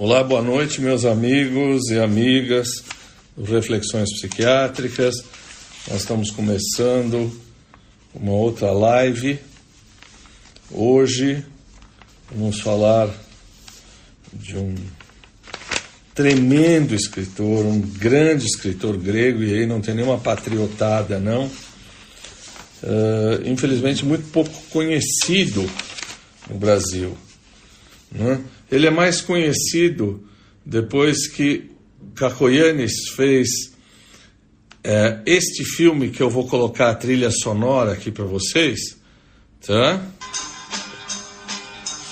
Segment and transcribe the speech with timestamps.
[0.00, 2.68] Olá, boa noite, meus amigos e amigas
[3.36, 5.16] do Reflexões Psiquiátricas.
[5.90, 7.36] Nós estamos começando
[8.14, 9.40] uma outra live.
[10.70, 11.44] Hoje
[12.32, 13.12] vamos falar
[14.32, 14.72] de um
[16.14, 21.46] tremendo escritor, um grande escritor grego, e aí não tem nenhuma patriotada, não.
[22.84, 25.68] Uh, infelizmente, muito pouco conhecido
[26.48, 27.18] no Brasil.
[28.12, 28.40] Né?
[28.70, 30.28] Ele é mais conhecido
[30.64, 31.70] depois que
[32.14, 33.48] Kakoyanis fez
[34.84, 38.96] é, este filme que eu vou colocar a trilha sonora aqui para vocês,
[39.66, 40.00] tá?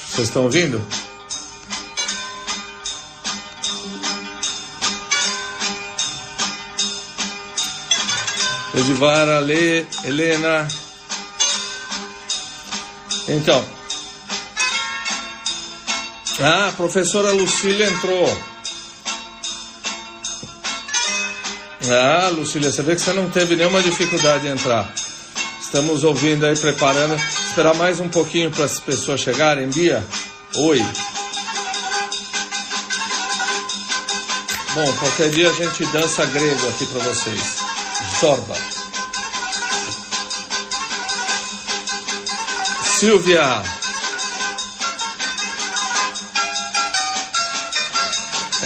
[0.09, 0.81] Vocês estão ouvindo?
[8.79, 10.69] Edivar, Ale, Helena.
[13.29, 13.76] Então,
[16.41, 18.39] ah, a professora Lucília entrou.
[21.89, 24.93] Ah, Lucília, você vê que você não teve nenhuma dificuldade em entrar.
[25.61, 27.15] Estamos ouvindo aí, preparando.
[27.17, 29.69] Esperar mais um pouquinho para as pessoas chegarem.
[29.69, 30.05] Bia,
[30.57, 30.85] oi.
[34.75, 37.59] Bom, qualquer dia a gente dança grego aqui para vocês.
[38.21, 38.57] Sorba.
[42.99, 43.86] Silvia.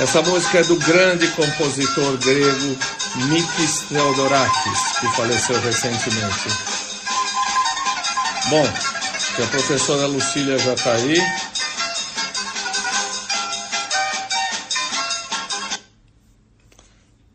[0.00, 2.78] Essa música é do grande compositor grego
[3.28, 6.48] Mikis Theodorakis, que faleceu recentemente.
[8.48, 11.16] Bom, a professora Lucília já está aí.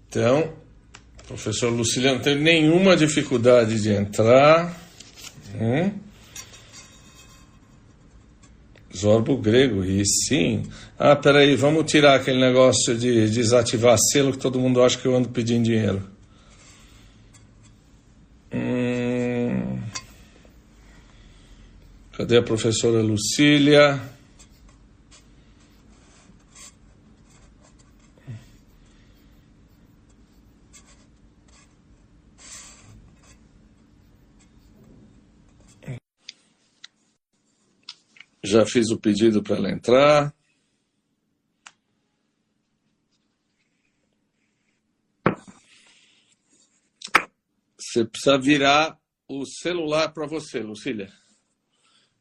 [0.10, 0.56] Então,
[1.28, 4.76] professor Lucília não teve nenhuma dificuldade de entrar.
[5.54, 5.92] Hum?
[8.96, 10.64] Zorbo grego, e sim.
[10.98, 15.14] Ah, peraí, vamos tirar aquele negócio de desativar selo que todo mundo acha que eu
[15.14, 16.10] ando pedindo dinheiro.
[18.54, 19.82] Hum...
[22.14, 24.02] Cadê a professora Lucília?
[38.42, 40.34] Já fiz o pedido para ela entrar.
[47.96, 51.10] Você precisa virar o celular para você, Lucília.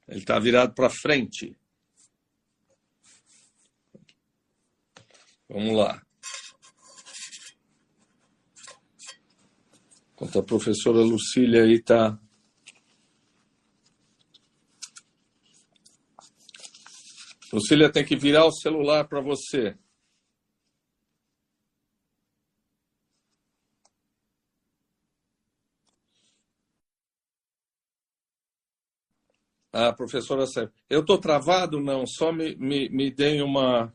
[0.06, 1.58] Ele está virado para frente.
[5.48, 6.00] Vamos lá.
[10.12, 12.20] Enquanto a professora Lucília aí está
[17.52, 19.76] Lucília tem que virar o celular para você.
[29.76, 31.80] Ah, professora Sérgio, eu estou travado?
[31.80, 33.92] Não, só me, me, me deem uma.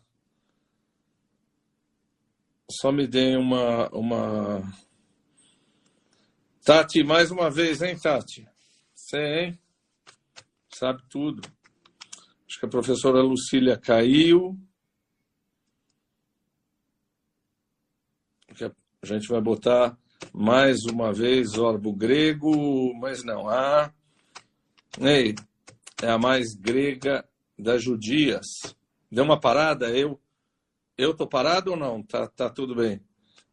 [2.70, 4.62] Só me deem uma, uma.
[6.66, 8.46] Tati, mais uma vez, hein, Tati?
[8.94, 9.60] Você, hein?
[10.76, 11.50] Sabe tudo.
[12.46, 14.60] Acho que a professora Lucília caiu.
[19.02, 19.98] A gente vai botar
[20.34, 23.94] mais uma vez orbo grego, mas não há.
[25.00, 25.34] Ei,
[26.02, 27.28] é a mais grega
[27.58, 28.46] das judias.
[29.12, 29.90] Deu uma parada?
[29.90, 30.20] Eu
[31.00, 32.04] eu tô parado ou não?
[32.04, 33.02] Tá, tá tudo bem.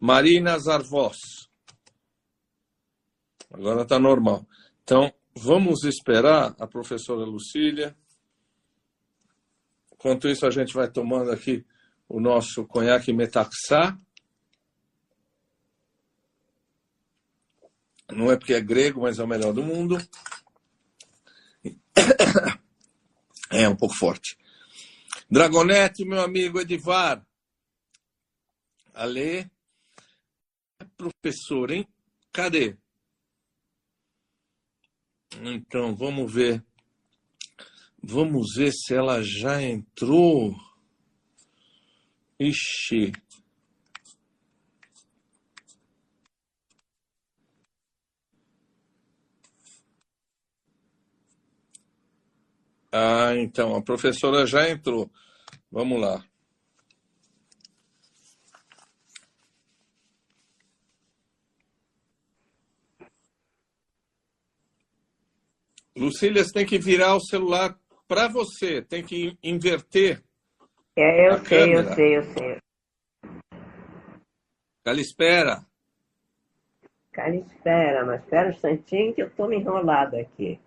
[0.00, 1.48] Marina Zarvos.
[3.52, 4.44] Agora tá normal.
[4.82, 7.96] Então, vamos esperar a professora Lucília.
[9.92, 11.64] Enquanto isso, a gente vai tomando aqui
[12.08, 13.96] o nosso conhaque metaxá.
[18.10, 19.98] Não é porque é grego, mas é o melhor do mundo.
[23.50, 24.36] É um pouco forte.
[25.30, 27.24] Dragonete, meu amigo Edivar.
[28.92, 29.50] Ale.
[30.96, 31.86] Professor, hein?
[32.32, 32.76] Cadê?
[35.40, 36.64] Então, vamos ver
[38.08, 40.54] Vamos ver se ela já entrou.
[42.38, 43.12] Ixi.
[52.92, 55.10] Ah, então, a professora já entrou.
[55.70, 56.24] Vamos lá.
[65.96, 70.22] Lucília, você tem que virar o celular para você, tem que inverter
[70.94, 71.88] É, eu sei, câmera.
[71.90, 72.56] eu sei, eu sei.
[74.84, 75.66] Calispera.
[77.12, 80.60] Calispera, mas espera um instantinho que eu estou me enrolado aqui.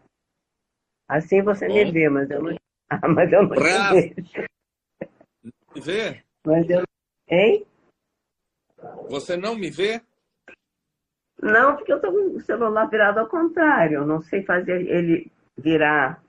[1.09, 1.73] Assim você Bom.
[1.73, 2.55] me vê, mas eu não,
[2.91, 3.95] ah, mas eu não Bravo.
[3.95, 4.47] te vejo.
[5.75, 6.23] Me vê?
[6.45, 6.83] Mas eu...
[7.27, 7.65] Hein?
[9.07, 10.01] Você não me vê?
[11.41, 13.99] Não, porque eu estou com o celular virado ao contrário.
[13.99, 16.23] Eu não sei fazer ele virar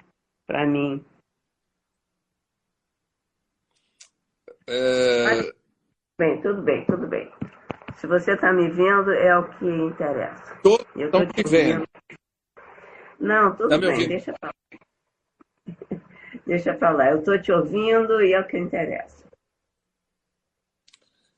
[0.47, 1.03] para mim.
[4.69, 5.25] É...
[5.25, 5.53] Mas,
[6.19, 7.33] bem, tudo bem, tudo bem.
[7.97, 10.61] Se você está me vendo, é o que interessa.
[10.95, 11.85] Eu tô te vendo.
[13.21, 16.01] Não, tudo tá bem, deixa para lá.
[16.47, 17.11] deixa para lá.
[17.11, 19.25] Eu estou te ouvindo e é o que interessa.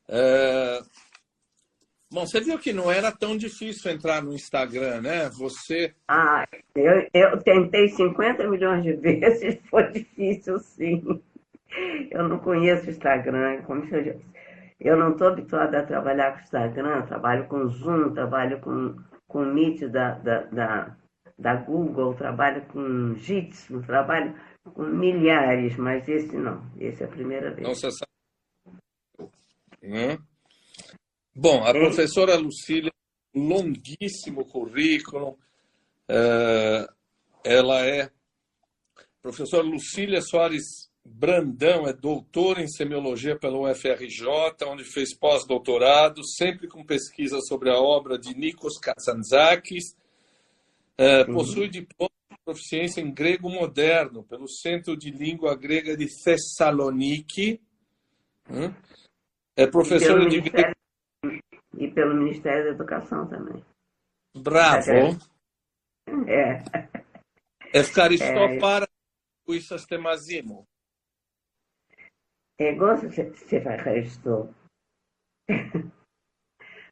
[0.09, 0.81] É...
[2.13, 5.31] Bom, você viu que não era tão difícil entrar no Instagram, né?
[5.31, 5.95] Você.
[6.07, 6.45] Ah,
[6.75, 11.23] eu, eu tentei 50 milhões de vezes, foi difícil sim.
[12.11, 14.27] Eu não conheço o Instagram, como eu disse.
[14.79, 18.97] Eu não estou habituada a trabalhar com Instagram, trabalho com Zoom, trabalho com,
[19.27, 20.97] com Meet da, da, da,
[21.43, 24.35] da Google, trabalho com Jitsi, trabalho
[24.75, 27.67] com milhares, mas esse não, esse é a primeira vez.
[27.67, 29.31] Não, você sabe.
[29.83, 30.17] Hum?
[31.35, 31.73] Bom, a é.
[31.73, 32.93] professora Lucília,
[33.35, 35.37] longuíssimo currículo,
[36.09, 36.87] é,
[37.45, 38.09] ela é
[39.21, 44.29] professora Lucília Soares Brandão, é doutora em semiologia pela UFRJ,
[44.67, 49.97] onde fez pós-doutorado, sempre com pesquisa sobre a obra de Nikos Kazantzakis.
[50.98, 51.34] É, uhum.
[51.34, 57.62] Possui diploma de proficiência em grego moderno pelo Centro de Língua Grega de Thessaloniki.
[58.50, 58.74] Hum?
[59.56, 60.74] É professora de grego
[61.78, 63.64] e pelo Ministério da Educação também.
[64.36, 65.18] Bravo!
[66.28, 66.64] É.
[67.74, 68.60] Ευχαριστώ é.
[68.60, 68.88] πάρα
[69.44, 70.68] που είσαστε μαζί μου.
[72.56, 74.54] Εγώ σε, σε ευχαριστώ.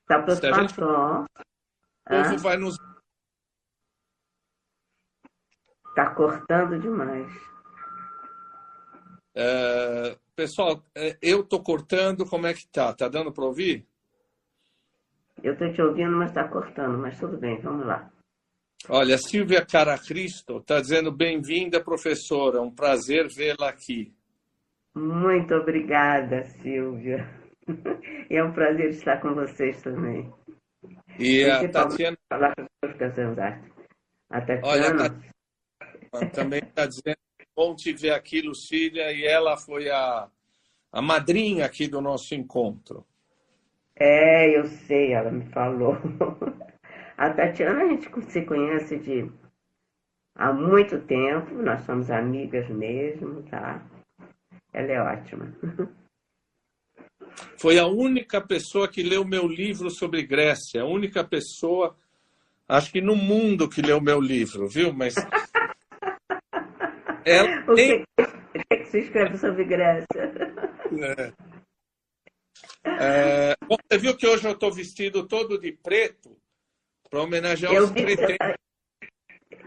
[0.06, 1.26] Θα προσπαθώ.
[2.08, 2.78] O vai nos...
[5.95, 7.29] Tá cortando demais.
[9.35, 12.93] É, pessoal, é, eu tô cortando, como é que tá?
[12.95, 13.87] Tá dando para ouvir?
[15.43, 18.11] Eu estou te ouvindo, mas está cortando, mas tudo bem, vamos lá.
[18.89, 24.13] Olha, Silvia Caracristo está dizendo bem-vinda, professora, um prazer vê-la aqui.
[24.95, 27.29] Muito obrigada, Silvia.
[28.29, 30.33] É um prazer estar com vocês também.
[31.19, 32.17] E a Tatiana.
[32.33, 32.95] Falar com os.
[34.63, 34.95] Olha,
[36.33, 37.19] também está dizendo
[37.55, 40.29] bom te ver aqui, Lucília, e ela foi a,
[40.91, 43.05] a madrinha aqui do nosso encontro.
[43.95, 45.95] É, eu sei, ela me falou.
[47.19, 49.31] A Tatiana a gente se conhece de
[50.35, 53.85] há muito tempo, nós somos amigas mesmo, tá?
[54.73, 55.55] Ela é ótima.
[57.59, 61.95] Foi a única pessoa que leu meu livro sobre Grécia, a única pessoa,
[62.67, 64.91] acho que no mundo que leu meu livro, viu?
[64.91, 65.15] Mas
[67.25, 68.05] ela o que, tem...
[68.19, 70.07] o que, você escreve sobre Grécia?
[70.93, 71.33] É.
[72.85, 76.37] É, bom, você viu que hoje eu estou vestido todo de preto
[77.09, 78.37] para homenagear eu os pretendentes.
[78.39, 78.55] Tá...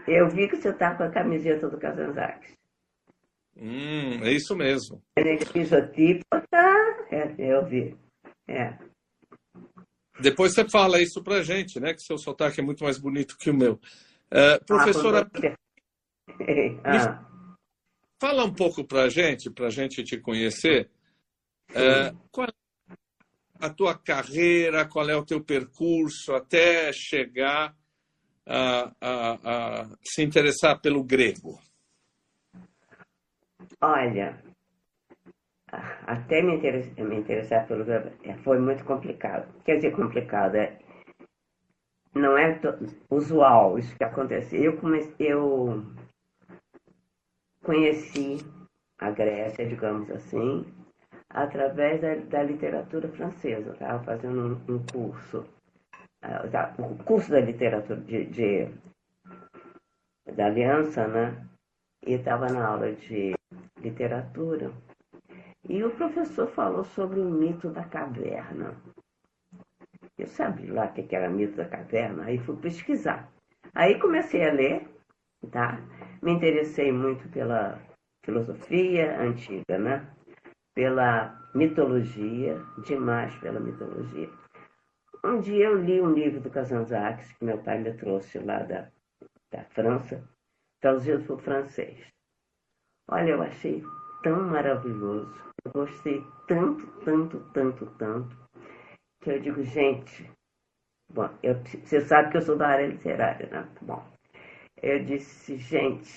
[0.06, 2.52] Eu vi que você está com a camiseta do Kazanzakis.
[3.56, 5.02] Hum, é isso mesmo.
[5.52, 7.06] Fisiotipo tá.
[7.10, 7.96] É, eu vi.
[8.48, 8.76] É.
[10.20, 11.94] Depois você fala isso pra gente, né?
[11.94, 13.74] Que seu sotaque é muito mais bonito que o meu.
[14.30, 15.28] Uh, professora.
[16.82, 17.33] Ah, ah.
[18.20, 20.90] Fala um pouco pra gente, pra gente te conhecer.
[21.70, 22.52] Uh, qual é
[23.60, 27.74] a tua carreira, qual é o teu percurso até chegar
[28.46, 31.58] a, a, a se interessar pelo grego?
[33.80, 34.42] Olha,
[36.06, 39.48] até me interessar, me interessar pelo grego é, foi muito complicado.
[39.64, 40.78] Quer dizer, complicado, é,
[42.14, 42.60] não é
[43.10, 44.62] usual isso que acontece.
[44.62, 45.84] Eu, comecei, eu
[47.64, 48.38] conheci
[48.98, 50.64] a Grécia, digamos assim,
[51.30, 53.70] através da, da literatura francesa.
[53.70, 55.44] Eu estava fazendo um, um curso,
[56.24, 58.68] uh, um curso da literatura de, de,
[60.36, 61.44] da Aliança, né?
[62.06, 63.34] E estava na aula de
[63.78, 64.70] literatura.
[65.68, 68.76] E o professor falou sobre o mito da caverna.
[70.18, 73.32] Eu sabia lá o que era mito da caverna, aí fui pesquisar.
[73.74, 74.86] Aí comecei a ler,
[75.46, 75.80] tá?
[76.22, 77.80] Me interessei muito pela
[78.24, 80.14] filosofia antiga, né?
[80.74, 84.28] pela mitologia, demais pela mitologia.
[85.24, 88.90] Um dia eu li um livro do Kazantzakis, que meu pai me trouxe lá da,
[89.50, 90.28] da França,
[90.80, 92.12] traduzido para o francês.
[93.08, 93.82] Olha, eu achei
[94.22, 95.32] tão maravilhoso,
[95.64, 98.36] eu gostei tanto, tanto, tanto, tanto,
[99.22, 100.30] que eu digo, gente,
[101.10, 103.68] bom, eu, você sabe que eu sou da área literária, né?
[103.80, 104.04] Bom,
[104.84, 106.12] eu disse, gente,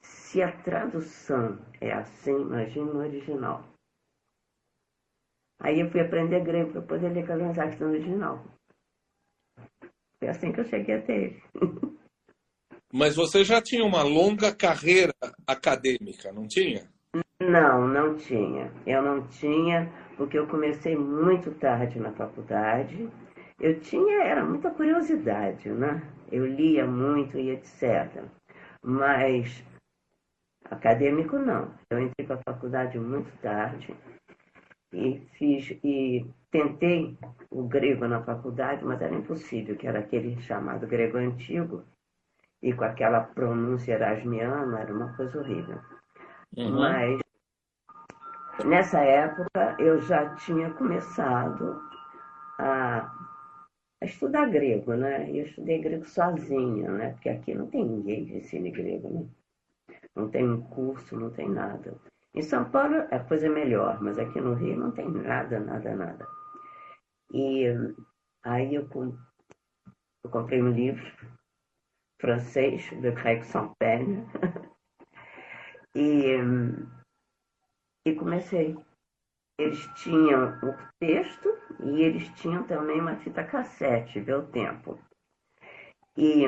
[0.00, 3.62] se a tradução é assim, imagina no original.
[5.60, 8.42] Aí eu fui aprender grego para poder ler Kazanzaki no original.
[10.18, 11.42] Foi assim que eu cheguei até ele.
[12.90, 15.12] Mas você já tinha uma longa carreira
[15.46, 16.88] acadêmica, não tinha?
[17.38, 18.72] Não, não tinha.
[18.86, 23.10] Eu não tinha, porque eu comecei muito tarde na faculdade.
[23.60, 26.15] Eu tinha, era muita curiosidade, né?
[26.30, 28.24] Eu lia muito e etc.
[28.82, 29.64] Mas
[30.70, 31.72] acadêmico não.
[31.90, 33.96] Eu entrei para a faculdade muito tarde
[34.92, 37.18] e fiz e tentei
[37.50, 41.84] o grego na faculdade, mas era impossível, que era aquele chamado grego antigo
[42.62, 45.78] e com aquela pronúncia erasmiana, era uma coisa horrível.
[46.56, 46.80] Uhum.
[46.80, 47.20] Mas
[48.64, 51.80] nessa época eu já tinha começado
[52.58, 53.15] a,
[54.02, 55.30] a estudar grego, né?
[55.30, 57.12] Eu estudei grego sozinha, né?
[57.12, 59.28] Porque aqui não tem ninguém que ensine grego, né?
[60.14, 61.96] Não tem um curso, não tem nada.
[62.34, 65.94] Em São Paulo a coisa é melhor, mas aqui no Rio não tem nada, nada,
[65.94, 66.26] nada.
[67.32, 67.64] E
[68.44, 68.88] aí eu,
[70.24, 71.04] eu comprei um livro
[72.20, 74.26] francês, de Craig Saint-Perne,
[75.96, 76.36] e,
[78.06, 78.76] e comecei.
[79.58, 84.98] Eles tinham o texto e eles tinham também uma fita cassete, ver o tempo.
[86.16, 86.44] E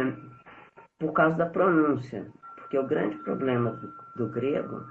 [0.98, 4.84] por causa da pronúncia, porque o grande problema do, do grego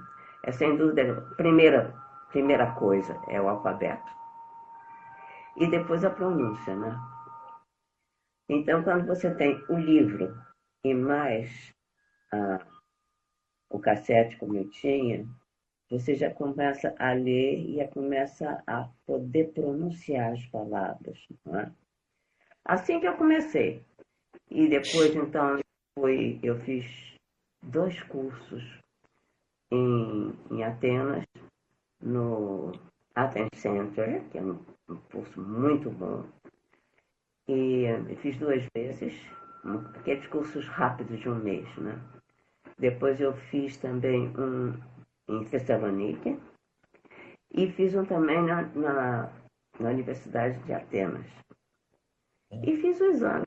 [0.44, 1.94] é sem dúvida, primeira,
[2.30, 4.18] primeira coisa é o alfabeto
[5.58, 6.96] e depois a pronúncia, né?
[8.48, 10.34] Então, quando você tem o livro
[10.84, 11.74] e mais
[12.32, 12.64] ah,
[13.68, 15.26] o cassete, como eu tinha,
[15.90, 21.18] você já começa a ler e já começa a poder pronunciar as palavras.
[21.46, 21.70] É?
[22.64, 23.82] Assim que eu comecei.
[24.50, 25.58] E depois, então,
[25.98, 26.84] foi, eu fiz
[27.62, 28.62] dois cursos
[29.70, 31.24] em, em Atenas,
[32.00, 32.72] no
[33.14, 36.24] Athens Center, que é um, um curso muito bom.
[37.48, 37.86] E
[38.20, 39.14] fiz duas vezes,
[39.96, 41.98] aqueles cursos rápidos de um mês, né?
[42.78, 44.74] Depois eu fiz também um
[45.28, 46.38] em Thessaloniki
[47.50, 49.32] e fiz um também na, na,
[49.78, 51.26] na Universidade de Atenas.
[52.50, 53.46] E fiz o exame.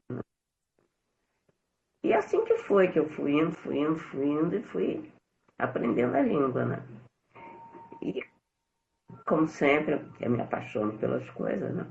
[2.04, 5.12] E assim que foi que eu fui indo, fui indo, fui indo e fui
[5.58, 6.84] aprendendo a língua, né?
[8.02, 8.24] E,
[9.26, 11.86] como sempre, eu me apaixono pelas coisas, né?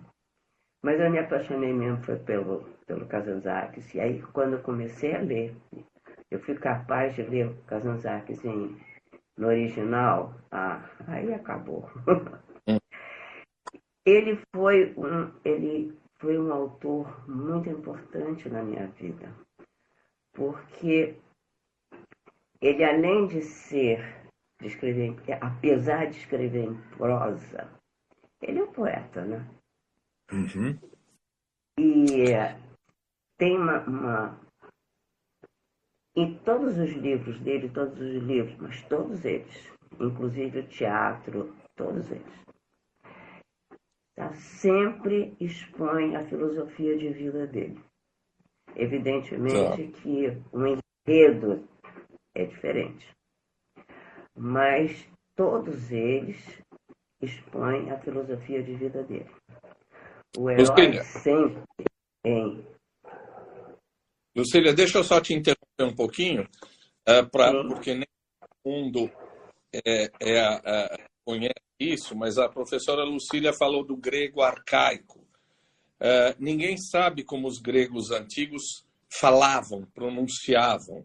[0.83, 3.95] Mas eu me apaixonei mesmo foi pelo, pelo Kazantzakis.
[3.95, 5.55] E aí, quando eu comecei a ler,
[6.31, 8.77] eu fui capaz de ler o Kazantzakis em,
[9.41, 11.91] no original, ah, aí acabou.
[14.05, 19.35] ele foi um, ele foi um autor muito importante na minha vida,
[20.35, 21.17] porque
[22.61, 24.29] ele além de ser,
[24.61, 27.67] de escrever, apesar de escrever em prosa,
[28.43, 29.49] ele é um poeta, né?
[30.31, 30.79] Uhum.
[31.79, 32.27] E
[33.39, 34.41] tem uma, uma,
[36.17, 42.11] Em todos os livros dele, todos os livros, mas todos eles, inclusive o teatro, todos
[42.11, 42.41] eles,
[44.17, 47.79] tá, sempre expõe a filosofia de vida dele.
[48.75, 50.01] Evidentemente tá.
[50.01, 51.69] que o enredo
[52.35, 53.09] é diferente.
[54.37, 56.61] Mas todos eles
[57.23, 59.31] expõem a filosofia de vida dele.
[60.37, 61.03] O herói Lucília.
[61.03, 61.63] sempre
[62.23, 62.67] tem.
[64.37, 66.43] Lucília, deixa eu só te interromper um pouquinho,
[67.09, 68.07] uh, pra, porque nem
[68.41, 69.11] todo mundo
[69.73, 75.21] é, é, conhece isso, mas a professora Lucília falou do grego arcaico.
[76.01, 81.05] Uh, ninguém sabe como os gregos antigos falavam, pronunciavam.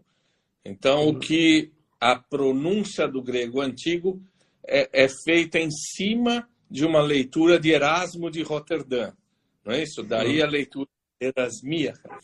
[0.64, 4.20] Então, o que a pronúncia do grego antigo
[4.66, 9.12] é, é, feita em cima de uma leitura de Erasmo de Roterdã,
[9.64, 10.02] não é isso?
[10.02, 10.88] Daí a leitura
[11.20, 12.18] erasmíaca.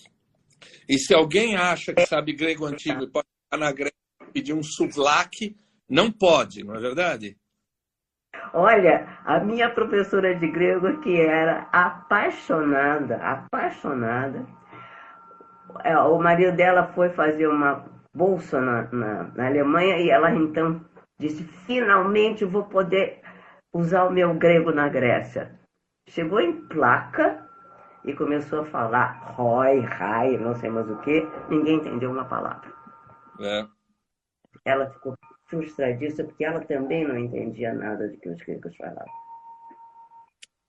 [0.89, 3.97] E se alguém acha que sabe grego antigo e pode ficar na Grécia
[4.33, 5.57] pedir um souvlaki,
[5.89, 7.37] não pode, não é verdade?
[8.55, 14.47] Olha, a minha professora de grego, que era apaixonada, apaixonada,
[15.85, 20.85] é, o marido dela foi fazer uma bolsa na, na, na Alemanha e ela então
[21.19, 23.21] disse: finalmente vou poder
[23.73, 25.59] usar o meu grego na Grécia.
[26.09, 27.42] Chegou em placa
[28.05, 32.73] e começou a falar Roy, Rai, não sei mais o que, ninguém entendeu uma palavra.
[33.41, 33.67] É.
[34.65, 35.17] Ela ficou
[35.47, 39.23] frustradíssima, porque ela também não entendia nada do que os gregos falavam.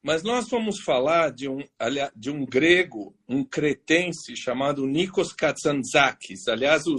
[0.04, 1.60] Mas nós vamos falar de um,
[2.14, 6.48] de um grego, um cretense chamado Nikos Kazantzakis.
[6.50, 6.98] Aliás, o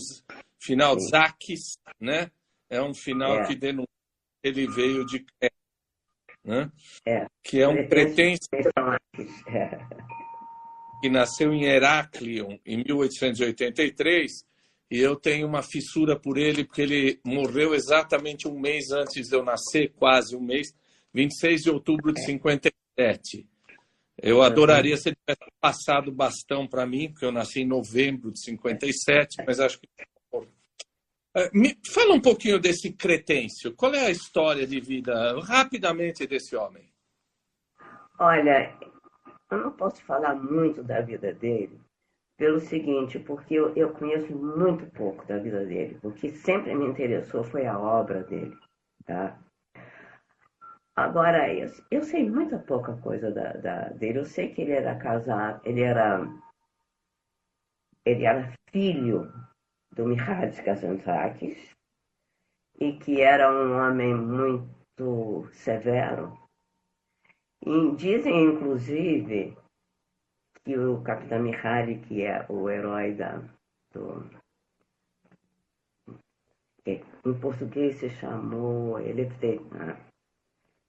[0.58, 1.08] final Sim.
[1.10, 2.30] Zakis, né?
[2.70, 3.46] É um final é.
[3.46, 3.86] que denuncia
[4.42, 5.54] que ele veio de Creta,
[6.42, 6.72] né?
[7.06, 7.26] É.
[7.42, 8.48] Que é um cretense
[9.48, 10.23] é.
[11.04, 14.32] Que nasceu em Heráclion em 1883
[14.90, 19.36] e eu tenho uma fissura por ele porque ele morreu exatamente um mês antes de
[19.36, 20.74] eu nascer, quase um mês,
[21.12, 22.74] 26 de outubro de 53.
[22.96, 23.46] 57.
[24.16, 28.32] Eu adoraria se ele tivesse passado o bastão para mim, porque eu nasci em novembro
[28.32, 29.88] de 57, mas acho que.
[31.36, 33.74] É, me fala um pouquinho desse Cretêncio.
[33.74, 36.88] Qual é a história de vida, rapidamente, desse homem?
[38.20, 38.72] Olha,
[39.54, 41.80] eu não posso falar muito da vida dele,
[42.36, 45.98] pelo seguinte, porque eu, eu conheço muito pouco da vida dele.
[46.02, 48.56] O que sempre me interessou foi a obra dele,
[49.04, 49.38] tá?
[50.96, 54.20] Agora, eu, eu sei muita pouca coisa da, da, dele.
[54.20, 56.20] Eu sei que ele era casado, ele era,
[58.04, 59.32] ele era filho
[59.92, 61.74] do Mihalis Kazantzakis
[62.78, 66.43] e que era um homem muito severo.
[67.66, 69.56] E dizem, inclusive,
[70.64, 73.42] que o Capitão Mihaly, que é o herói da,
[73.92, 74.28] do,
[76.86, 79.30] em português se chamou ele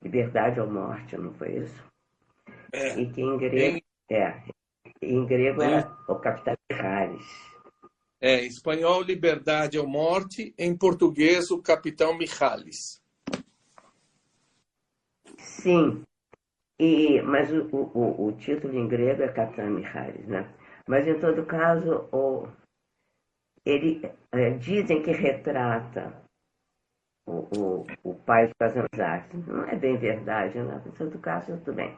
[0.03, 1.83] Liberdade ou Morte, não foi isso?
[2.73, 2.99] É.
[2.99, 4.43] E que em grego, é,
[5.01, 7.25] em grego é, é o Capitão Mihalis.
[8.19, 13.01] É, em espanhol, Liberdade ou Morte, em português, o Capitão Mihalis.
[15.37, 16.03] Sim,
[16.79, 20.53] e, mas o, o, o título em grego é Capitão Mihalis, né?
[20.87, 22.47] Mas, em todo caso, o,
[23.65, 24.01] ele,
[24.31, 26.13] é, dizem que retrata
[27.27, 29.37] o, o, o pai de Kazanzaki.
[29.47, 30.83] Não é bem verdade, né?
[30.85, 31.97] Em todo caso, tudo bem.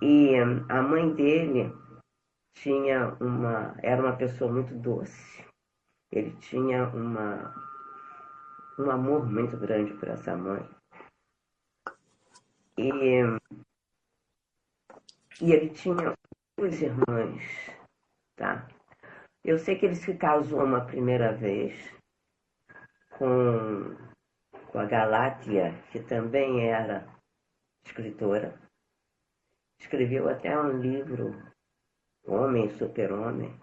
[0.00, 0.36] E
[0.68, 1.72] a mãe dele
[2.56, 5.44] tinha uma, era uma pessoa muito doce.
[6.12, 7.54] Ele tinha uma,
[8.78, 10.64] um amor muito grande por essa mãe.
[12.76, 12.90] E,
[15.40, 16.14] e ele tinha
[16.58, 17.42] duas irmãs,
[18.36, 18.66] tá?
[19.44, 21.74] Eu sei que ele se casou uma primeira vez
[23.10, 23.94] com,
[24.68, 27.06] com a Galátia, que também era
[27.84, 28.58] escritora.
[29.78, 31.40] Escreveu até um livro,
[32.26, 33.54] Homem Super-Homem,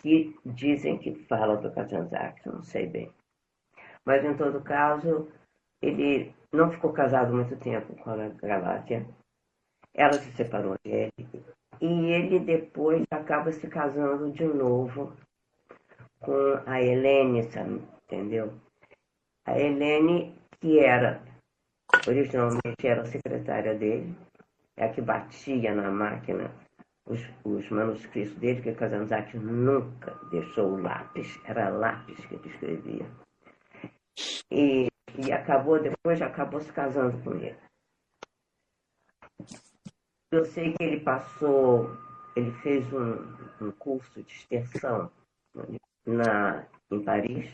[0.00, 3.12] que dizem que fala do Kazantzak, não sei bem.
[4.04, 5.30] Mas, em todo caso,
[5.82, 9.06] ele não ficou casado muito tempo com a Galátia.
[9.94, 11.12] Ela se separou dele.
[11.80, 15.12] E ele depois acaba se casando de novo
[16.20, 17.48] com a Helene,
[18.04, 18.52] entendeu?
[19.46, 21.22] A Helene, que era,
[22.06, 24.14] originalmente era secretária dele,
[24.76, 26.50] é a que batia na máquina
[27.06, 33.06] os, os manuscritos dele, que Kazanzaki nunca deixou o lápis, era lápis que ele escrevia.
[34.50, 37.56] E, e acabou, depois acabou se casando com ele.
[40.32, 41.90] Eu sei que ele passou,
[42.36, 45.10] ele fez um, um curso de extensão
[46.06, 47.50] na, em Paris,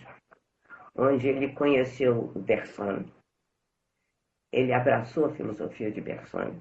[0.95, 3.05] onde ele conheceu o Bergson.
[4.53, 6.61] Ele abraçou a filosofia de Bergson.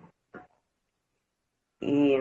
[1.82, 2.16] E,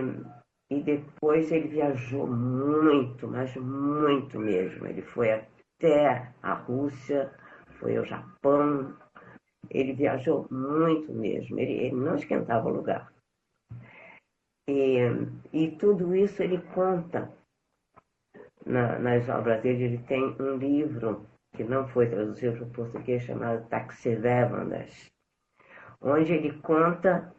[0.70, 4.86] e depois ele viajou muito, mas muito mesmo.
[4.86, 7.32] Ele foi até a Rússia,
[7.84, 8.96] foi ao Japão.
[9.68, 11.60] Ele viajou muito mesmo.
[11.60, 13.12] Ele, ele não esquentava o lugar.
[14.66, 14.96] E,
[15.52, 17.30] e tudo isso ele conta
[18.64, 19.84] na, nas obras dele.
[19.84, 25.10] Ele tem um livro que não foi traduzido para o português, chamado Taxidermandas,
[26.00, 27.32] onde ele conta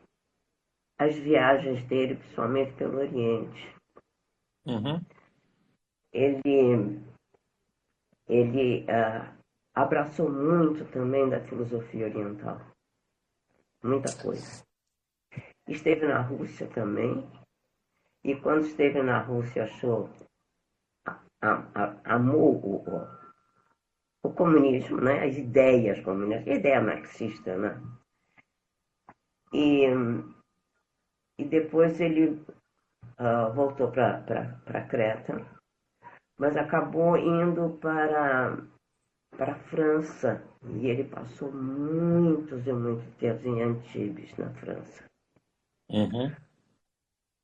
[0.99, 3.75] as viagens dele, principalmente pelo Oriente.
[4.65, 5.01] Uhum.
[6.13, 7.01] Ele,
[8.29, 9.34] ele uh,
[9.75, 12.59] abraçou muito também da filosofia oriental.
[13.83, 14.63] Muita coisa.
[15.67, 17.27] Esteve na Rússia também,
[18.23, 20.09] e quando esteve na Rússia achou,
[22.03, 22.83] amou o,
[24.23, 25.25] o comunismo, né?
[25.25, 27.55] as ideias comunistas, a ideia marxista.
[27.57, 27.81] Né?
[29.53, 29.85] E,
[31.37, 32.43] e depois ele
[33.19, 35.45] uh, voltou para Creta,
[36.37, 38.57] mas acabou indo para,
[39.37, 40.43] para a França.
[40.63, 45.03] E ele passou muitos e muitos tempos em Antibes, na França.
[45.89, 46.35] Uhum.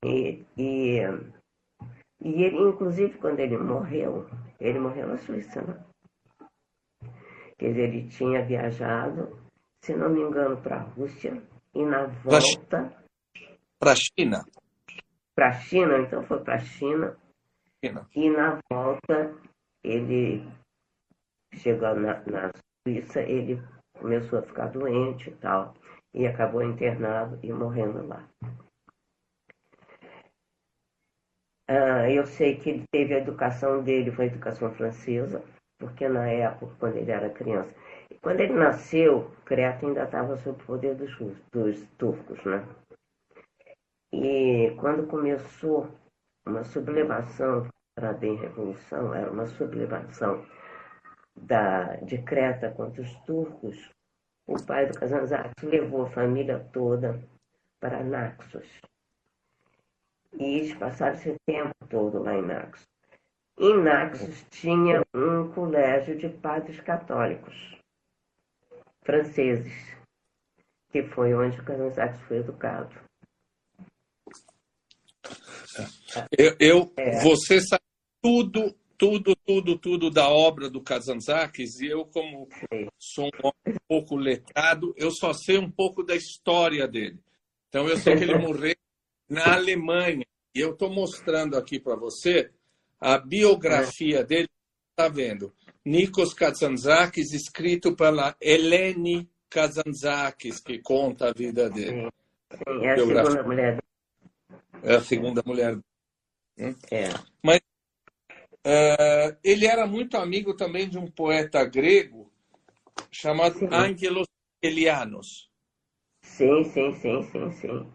[0.04, 0.98] E, e,
[2.20, 4.28] e ele, inclusive, quando ele morreu,
[4.58, 5.84] ele morreu na Suíça, né?
[7.56, 9.38] Quer dizer, ele tinha viajado,
[9.84, 11.40] se não me engano, para a Rússia
[11.72, 12.92] e na volta.
[13.78, 14.44] Para a China?
[15.34, 17.16] Para a China, então foi para a China.
[17.84, 18.08] China.
[18.14, 19.36] E na volta,
[19.84, 20.44] ele
[21.54, 22.50] chegou na, na
[22.86, 23.62] Suíça, ele
[23.98, 25.74] começou a ficar doente e tal,
[26.14, 28.28] e acabou internado e morrendo lá.
[31.68, 35.42] Ah, eu sei que ele teve a educação dele, foi educação francesa,
[35.78, 37.72] porque na época, quando ele era criança,
[38.20, 41.16] quando ele nasceu, Creta ainda estava sob o poder dos,
[41.50, 42.66] dos turcos, né?
[44.12, 45.88] E quando começou
[46.46, 50.44] uma sublevação, para bem revolução, era uma sublevação
[51.36, 53.90] da, de Creta contra os turcos,
[54.46, 57.22] o pai do Kazantzakis levou a família toda
[57.80, 58.66] para Naxos.
[60.34, 62.86] E eles passaram esse tempo todo lá em Naxos.
[63.58, 67.54] Em Naxos tinha um colégio de padres católicos
[69.04, 69.96] franceses,
[70.90, 72.94] que foi onde o Kazantzakis foi educado.
[76.36, 77.20] Eu, eu é.
[77.20, 77.82] você sabe
[78.22, 82.48] tudo, tudo, tudo, tudo da obra do Kazantzakis e eu, como
[82.96, 83.32] sou
[83.66, 87.18] um pouco letrado, eu só sei um pouco da história dele.
[87.68, 88.76] Então, eu sei que ele morreu
[89.28, 90.24] na Alemanha.
[90.54, 92.52] E eu estou mostrando aqui para você
[93.00, 94.48] a biografia dele.
[94.90, 95.52] Está vendo?
[95.84, 102.08] Nikos Kazantzakis, escrito pela Eleni Kazantzakis, que conta a vida dele.
[102.52, 103.84] Sim, é a segunda mulher.
[104.84, 105.76] É a segunda mulher.
[106.56, 106.74] Hum?
[106.88, 107.08] É.
[107.42, 107.60] Mas
[108.66, 112.30] uh, ele era muito amigo também de um poeta grego
[113.10, 113.68] chamado sim.
[113.70, 114.26] Angelos
[114.62, 115.50] Elianos.
[116.22, 117.92] Sim, sim, sim, sim, sim.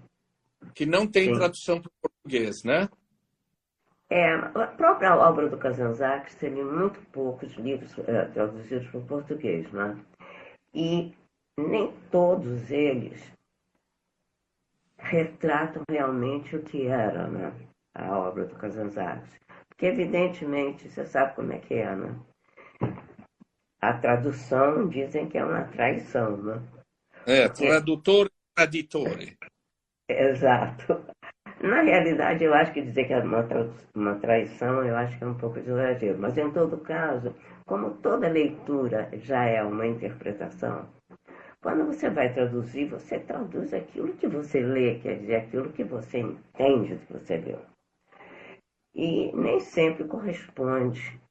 [0.74, 1.34] Que não tem sim.
[1.34, 2.90] tradução para o português, né?
[4.10, 9.70] É, a própria obra do Kazantzakis teve muito poucos livros é, traduzidos para o português,
[9.74, 9.98] né?
[10.74, 11.14] E
[11.58, 13.22] nem todos eles
[14.98, 17.54] retratam realmente o que era né,
[17.94, 19.38] a obra do Kazantzakis.
[19.78, 22.16] Porque, evidentemente, você sabe como é que é, né?
[23.80, 26.63] A tradução dizem que é uma traição, né?
[27.28, 29.38] É, tradutor e traditore.
[30.10, 31.06] Exato.
[31.62, 35.24] Na realidade, eu acho que dizer que é uma, tra uma traição, eu acho que
[35.24, 36.18] é um pouco de exagero.
[36.18, 37.36] Mas, em todo caso,
[37.68, 40.90] como toda leitura já é uma interpretação,
[41.62, 46.18] quando você vai traduzir, você traduz aquilo que você lê, quer dizer, aquilo que você
[46.18, 47.60] entende do que você leu.
[48.98, 51.22] E nem sempre corresponde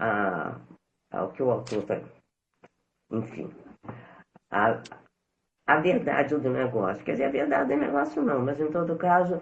[0.00, 0.60] a,
[1.08, 2.02] ao que o autor está.
[3.12, 3.48] Enfim,
[4.50, 4.82] a,
[5.68, 7.04] a verdade do negócio.
[7.04, 9.40] Quer dizer, a verdade do negócio não, mas em todo caso,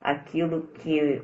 [0.00, 1.20] aquilo que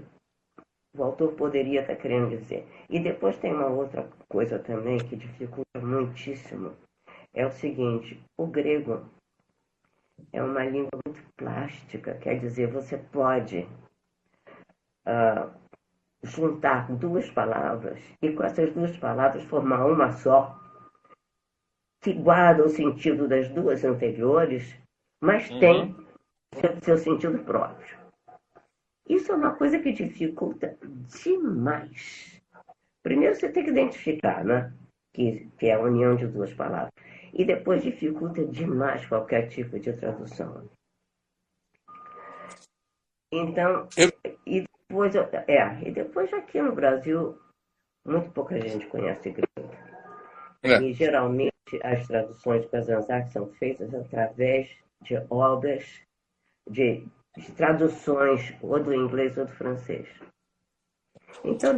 [0.97, 2.67] o autor poderia estar querendo dizer.
[2.91, 6.75] E depois tem uma outra coisa também que dificulta muitíssimo.
[7.33, 9.09] É o seguinte, o grego
[10.33, 13.69] é uma língua muito plástica, quer dizer, você pode
[15.09, 15.51] uh,
[16.23, 20.59] juntar duas palavras e com essas duas palavras formar uma só
[22.01, 24.77] que guarda o sentido das duas anteriores,
[25.21, 25.59] mas uhum.
[25.59, 25.97] tem
[26.55, 27.99] seu, seu sentido próprio.
[29.09, 30.79] Isso é uma coisa que dificulta
[31.25, 32.41] demais.
[33.03, 34.73] Primeiro você tem que identificar, né?
[35.15, 36.93] Que, que é a união de duas palavras.
[37.33, 40.69] E depois dificulta demais qualquer tipo de tradução.
[43.33, 44.11] Então, e
[44.89, 47.39] depois, é, e depois aqui no Brasil,
[48.07, 49.77] muito pouca gente conhece grego.
[50.63, 50.81] É.
[50.83, 54.71] E geralmente as traduções para Zanzak são feitas através
[55.03, 55.85] de obras,
[56.69, 60.09] de, de traduções ou do inglês ou do francês.
[61.45, 61.75] Então,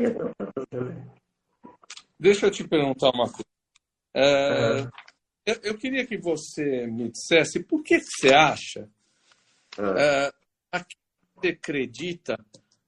[2.18, 3.44] Deixa eu te perguntar uma coisa.
[4.14, 4.83] É,
[5.46, 8.88] eu, eu, queria que você me dissesse por que, você acha
[9.79, 10.33] é,
[10.73, 10.96] a que
[11.35, 12.37] você acredita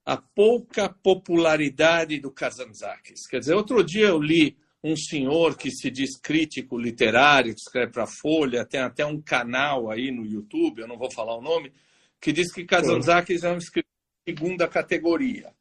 [0.04, 3.26] a pouca popularidade do Kazantzakis.
[3.28, 7.92] Quer dizer, outro dia eu li um senhor que se diz crítico literário, que escreve
[7.92, 11.42] para a Folha, tem até um canal aí no YouTube, eu não vou falar o
[11.42, 11.72] nome,
[12.20, 13.90] que diz que Kazantzakis é um escritor
[14.26, 15.52] de segunda categoria.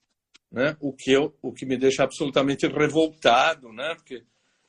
[0.51, 0.75] Né?
[0.79, 3.93] O, que eu, o que me deixa absolutamente revoltado, né?
[3.95, 4.23] porque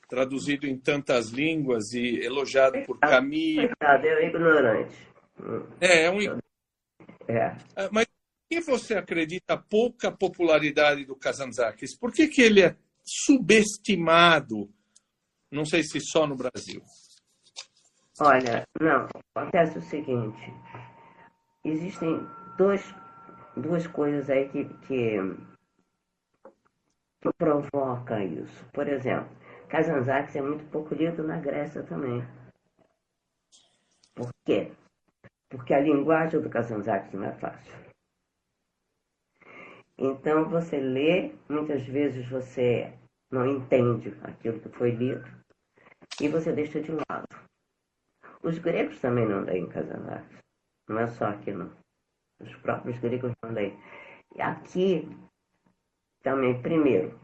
[0.08, 3.70] traduzido em tantas línguas e elogiado por Camille.
[3.80, 4.94] É um ignorante.
[5.80, 7.56] É, é um é.
[7.76, 7.88] é.
[7.90, 8.06] Mas
[8.52, 11.96] que você acredita a pouca popularidade do Kazantzakis?
[11.98, 14.68] Por que, que ele é subestimado,
[15.50, 16.82] não sei se só no Brasil.
[18.20, 20.52] Olha, não, acontece o seguinte,
[21.64, 22.82] existem dois,
[23.56, 25.16] duas coisas aí que, que,
[27.20, 28.64] que provoca isso.
[28.72, 29.28] Por exemplo,
[29.68, 32.22] Kazantzakis é muito pouco lido na Grécia também.
[34.14, 34.70] Por quê?
[35.48, 37.91] Porque a linguagem do Kazantzakis não é fácil.
[39.98, 42.92] Então você lê, muitas vezes você
[43.30, 45.24] não entende aquilo que foi lido
[46.20, 47.26] e você deixa de lado.
[48.42, 50.38] Os gregos também não leem Kazantzakis.
[50.88, 51.70] Não é só aqui não.
[52.40, 53.78] Os próprios gregos não leem.
[54.34, 55.08] E aqui
[56.22, 57.18] também, primeiro,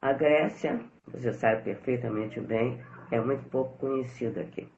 [0.00, 4.68] a Grécia, você sabe perfeitamente bem, é muito pouco conhecida aqui.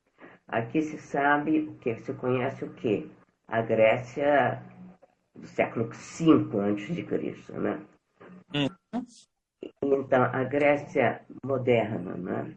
[0.48, 3.08] Aqui se sabe, que se conhece o quê?
[3.46, 4.62] A Grécia
[5.40, 7.84] do século V antes de Cristo, né?
[8.54, 9.06] Uhum.
[9.82, 12.56] Então, a Grécia moderna, né?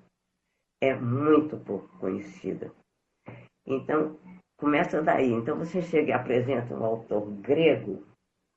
[0.82, 2.72] É muito pouco conhecida.
[3.66, 4.20] Então,
[4.58, 5.32] começa daí.
[5.32, 8.06] Então, você chega e apresenta um autor grego,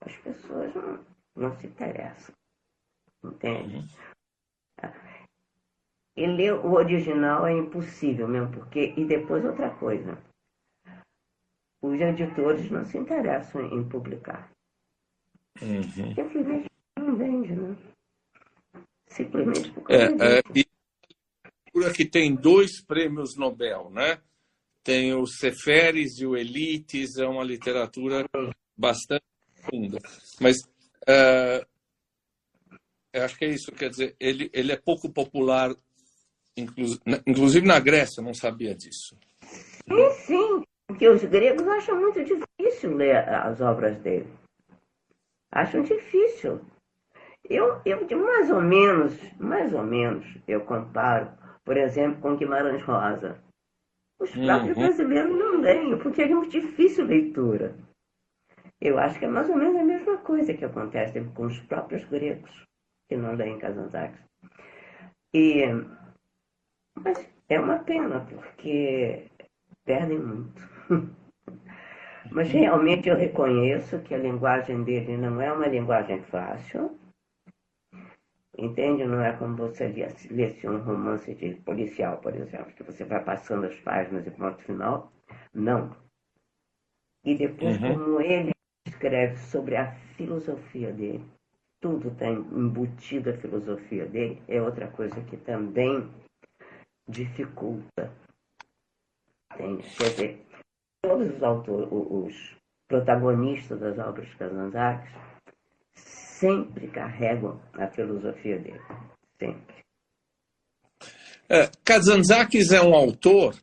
[0.00, 1.04] as pessoas não,
[1.36, 2.34] não se interessam.
[3.24, 3.76] Entende?
[3.76, 3.86] Uhum.
[6.16, 8.94] E ler o original é impossível mesmo, porque.
[8.96, 10.18] E depois outra coisa.
[11.86, 14.50] Os editores não se interessam em publicar.
[15.62, 15.82] Uhum.
[16.14, 16.68] Simplesmente
[16.98, 17.76] não vende, né?
[19.06, 19.92] Simplesmente porque.
[19.92, 20.66] É, é, e
[21.94, 24.20] que tem dois prêmios Nobel, né?
[24.82, 28.24] Tem o Seferis e o Elites, é uma literatura
[28.76, 29.98] bastante profunda.
[30.40, 30.56] Mas
[31.08, 31.64] uh,
[33.14, 35.74] acho que é isso, quer dizer, ele, ele é pouco popular,
[36.56, 39.16] inclusive na Grécia, não sabia disso.
[39.40, 44.28] Sim, sim, porque os gregos acham muito difícil ler as obras dele.
[45.52, 46.60] Acham difícil.
[47.48, 51.28] Eu, eu mais ou menos, mais ou menos, eu comparo,
[51.64, 53.38] por exemplo, com Guimarães Rosa.
[54.18, 54.82] Os próprios uhum.
[54.82, 57.76] brasileiros não leem, porque é muito difícil leitura.
[58.80, 62.04] Eu acho que é mais ou menos a mesma coisa que acontece com os próprios
[62.04, 62.66] gregos
[63.08, 64.20] que não leem Kazantzakis.
[65.32, 65.64] E,
[66.94, 69.28] mas é uma pena, porque
[69.84, 70.75] perdem muito.
[72.30, 76.98] mas realmente eu reconheço que a linguagem dele não é uma linguagem fácil.
[78.58, 79.04] Entende?
[79.04, 79.86] Não é como você
[80.30, 84.62] lesse um romance de policial, por exemplo, que você vai passando as páginas e ponto
[84.62, 85.12] final.
[85.52, 85.94] Não.
[87.22, 87.92] E depois, uhum.
[87.92, 88.52] como ele
[88.86, 91.24] escreve sobre a filosofia dele,
[91.80, 96.08] tudo está embutido a filosofia dele, é outra coisa que também
[97.08, 98.10] dificulta.
[99.56, 100.45] Tem, quer dizer,
[101.06, 102.56] todos os autores, os
[102.88, 105.10] protagonistas das obras de Kazantzakis
[105.94, 108.80] sempre carregam a filosofia dele.
[109.38, 109.76] Sempre.
[111.48, 113.54] É, Kazantzakis é um autor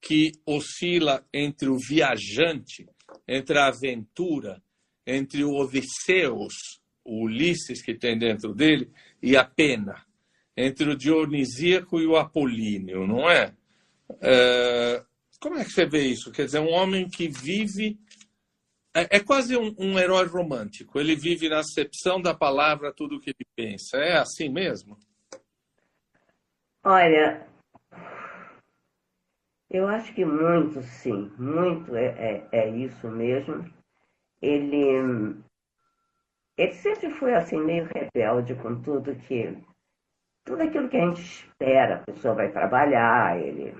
[0.00, 2.86] que oscila entre o viajante,
[3.26, 4.62] entre a aventura,
[5.06, 8.90] entre o Odisseus o Ulisses que tem dentro dele
[9.22, 10.04] e a pena,
[10.54, 13.54] entre o Dionisíaco e o Apolíneo, não é?
[14.20, 15.02] é
[15.40, 16.30] como é que você vê isso?
[16.30, 17.98] Quer dizer, um homem que vive.
[18.94, 20.98] É, é quase um, um, herói romântico.
[20.98, 23.98] Ele vive na acepção da palavra tudo o que ele pensa.
[23.98, 24.98] É assim mesmo?
[26.84, 27.46] Olha,
[29.70, 33.72] eu acho que muito sim, muito é, é, é isso mesmo.
[34.42, 35.40] Ele
[36.60, 39.56] ele sempre foi assim, meio rebelde com tudo que.
[40.44, 43.74] Tudo aquilo que a gente espera, a pessoa vai trabalhar, ele,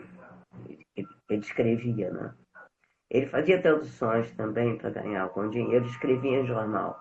[1.31, 2.35] ele, escrevia, né?
[3.11, 6.99] Ele fazia traduções também para ganhar algum dinheiro, escrevia em jornal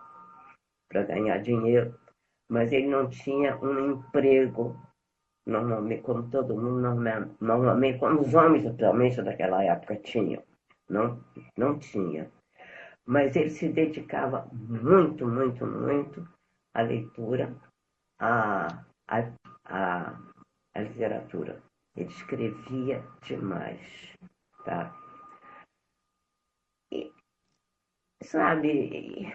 [0.89, 1.93] para ganhar dinheiro,
[2.49, 4.75] mas ele não tinha um emprego,
[5.45, 6.81] normalmente, como todo mundo,
[7.39, 10.41] normalmente, como os homens, atualmente, daquela época tinham.
[10.89, 11.23] Não,
[11.55, 12.31] não tinha
[13.09, 16.29] mas ele se dedicava muito, muito, muito
[16.75, 17.55] à leitura,
[18.19, 18.67] à,
[19.07, 19.33] à,
[19.65, 20.19] à,
[20.75, 21.59] à literatura.
[21.97, 24.15] Ele escrevia demais,
[24.63, 24.95] tá?
[26.91, 27.11] E,
[28.23, 29.33] sabe,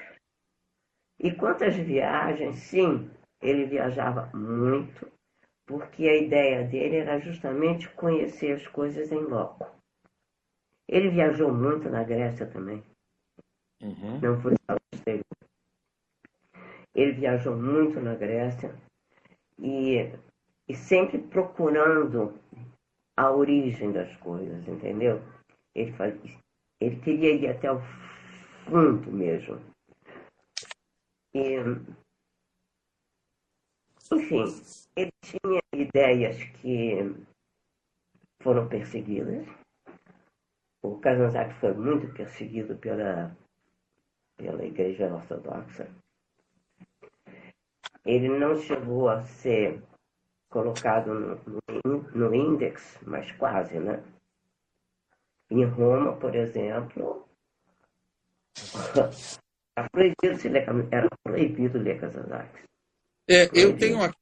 [1.18, 3.10] e, quantas viagens, sim,
[3.40, 5.10] ele viajava muito,
[5.66, 9.66] porque a ideia dele era justamente conhecer as coisas em loco.
[10.88, 12.82] Ele viajou muito na Grécia também.
[13.82, 14.20] Uhum.
[14.20, 15.24] Não foi só exterior.
[16.94, 18.74] Ele viajou muito na Grécia
[19.58, 20.12] e,
[20.68, 22.38] e sempre procurando
[23.16, 25.22] a origem das coisas, entendeu?
[25.74, 26.14] Ele, faz,
[26.80, 27.80] ele queria ir até o
[28.64, 29.60] fundo mesmo.
[31.34, 31.56] E,
[34.12, 34.44] enfim,
[34.96, 36.96] ele tinha ideias que
[38.40, 39.46] foram perseguidas.
[40.82, 43.34] O Kazanzak foi muito perseguido pela
[44.36, 45.88] pela Igreja Ortodoxa.
[48.04, 49.82] Ele não chegou a ser
[50.48, 51.40] colocado no,
[51.84, 54.02] no, no índex, mas quase, né?
[55.50, 57.28] Em Roma, por exemplo,
[59.76, 62.00] era proibido, se ler, era proibido ler.
[63.28, 64.16] É, eu tenho aqui,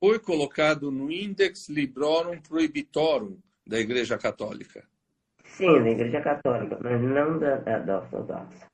[0.00, 4.84] foi colocado no Index Librorum Prohibitorum da Igreja Católica.
[5.44, 8.66] Sim, da Igreja Católica, mas não da, da, da Ortodoxa.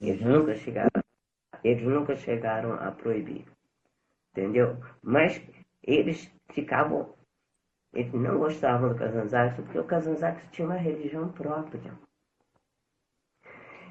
[0.00, 1.02] Eles nunca chegaram,
[1.64, 3.44] eles nunca chegaram a proibir,
[4.30, 4.78] entendeu?
[5.02, 5.40] Mas
[5.88, 7.14] eles ficavam,
[7.94, 11.98] eles não gostavam do Kazantzakis porque o Kazantzakis tinha uma religião própria.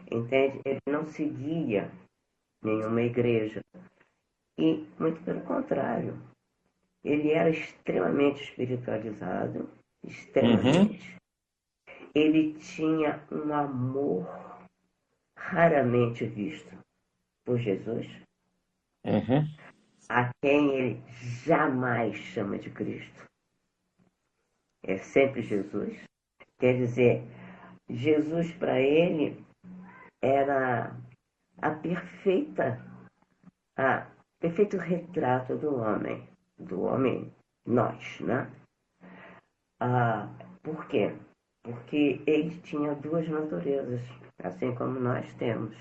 [0.10, 0.62] Entende?
[0.64, 1.92] Ele não seguia
[2.64, 3.62] nenhuma igreja.
[4.60, 6.22] E, muito pelo contrário,
[7.04, 9.70] ele era extremamente espiritualizado,
[10.04, 11.12] extremamente.
[11.12, 11.18] Uhum.
[12.14, 14.26] Ele tinha um amor
[15.38, 16.78] raramente visto
[17.46, 18.08] por Jesus,
[19.06, 19.46] uhum.
[20.10, 21.04] A quem ele
[21.43, 23.26] jamais chama de Cristo.
[24.84, 26.04] É sempre Jesus.
[26.60, 27.24] Quer dizer,
[27.89, 29.46] Jesus para ele
[30.22, 30.96] era
[31.62, 32.84] a perfeita,
[33.78, 34.08] a
[34.39, 37.34] perfeito retrato do homem, do homem
[37.65, 38.50] nós, né?
[39.80, 40.28] Ah,
[40.63, 41.15] por quê?
[41.63, 44.02] Porque ele tinha duas naturezas,
[44.41, 45.76] assim como nós temos.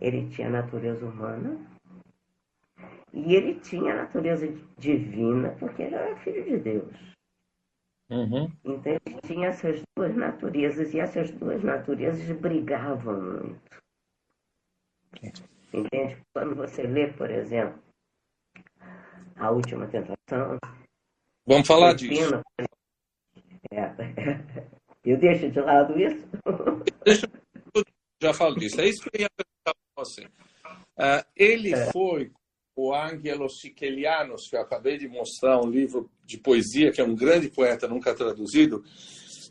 [0.00, 1.58] Ele tinha a natureza humana
[3.12, 4.46] e ele tinha a natureza
[4.78, 6.94] divina, porque ele era filho de Deus.
[8.10, 8.50] Uhum.
[8.64, 13.80] Então ele tinha essas duas naturezas e essas duas naturezas brigavam muito.
[15.72, 16.20] Entende?
[16.34, 17.80] Quando você lê, por exemplo,
[19.36, 20.58] A Última Tentação.
[21.46, 22.40] Vamos falar disso.
[23.70, 23.86] É,
[25.04, 26.28] eu deixo de lado isso?
[27.04, 27.28] Deixa,
[28.20, 28.80] já falo disso.
[28.80, 30.26] É isso que eu ia perguntar para você.
[30.98, 31.90] Uh, ele é.
[31.92, 32.32] foi
[32.76, 37.14] o Angelo Sicilianos, que eu acabei de mostrar, um livro de poesia, que é um
[37.14, 38.84] grande poeta, nunca traduzido,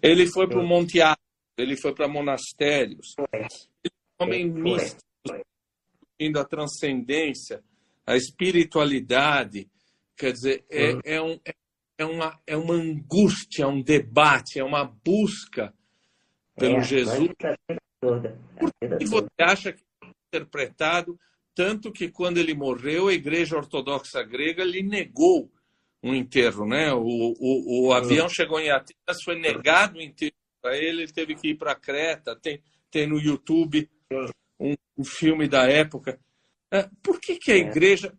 [0.01, 1.23] ele foi para o Monte Athos,
[1.57, 3.15] ele foi para monastérios.
[3.31, 3.39] É
[4.19, 5.01] um homem místico,
[6.19, 7.63] indo a transcendência,
[8.05, 9.69] a espiritualidade.
[10.15, 11.01] Quer dizer, é, uhum.
[11.03, 11.39] é, um,
[11.97, 15.73] é, uma, é uma angústia, um debate, é uma busca
[16.55, 17.29] pelo é, Jesus.
[17.99, 21.19] Por que você acha que é interpretado
[21.59, 25.51] tanto que quando ele morreu, a Igreja Ortodoxa Grega lhe negou
[26.01, 26.93] um enterro, né?
[26.93, 31.35] O, o, o avião chegou em Atenas, foi negado o enterro para ele, ele teve
[31.35, 33.89] que ir para Creta, tem, tem no YouTube
[34.57, 36.17] um, um filme da época.
[36.71, 38.13] É, por que, que a igreja.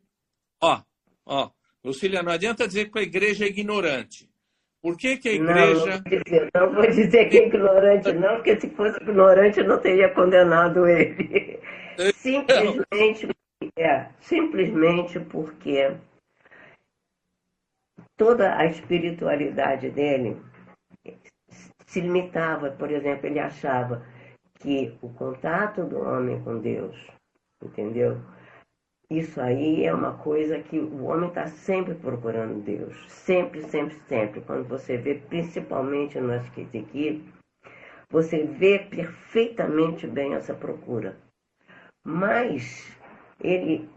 [0.60, 0.82] Ó,
[1.24, 1.50] ó,
[1.82, 4.28] Lucília, não adianta dizer que a igreja é ignorante.
[4.82, 5.86] Por que, que a igreja.
[5.86, 9.60] Não, não, vou dizer, não vou dizer que é ignorante, não, porque se fosse ignorante
[9.60, 11.58] eu não teria condenado ele.
[12.14, 13.28] Simplesmente,
[13.76, 15.96] é, simplesmente porque
[18.16, 20.40] toda a espiritualidade dele
[21.86, 24.06] se limitava, por exemplo, ele achava
[24.60, 26.96] que o contato do homem com Deus,
[27.62, 28.20] entendeu?
[29.10, 32.94] Isso aí é uma coisa que o homem está sempre procurando Deus.
[33.08, 34.40] Sempre, sempre, sempre.
[34.42, 37.24] Quando você vê, principalmente no aqui,
[38.08, 41.16] você vê perfeitamente bem essa procura.
[42.10, 42.90] Mas
[43.40, 43.88] ele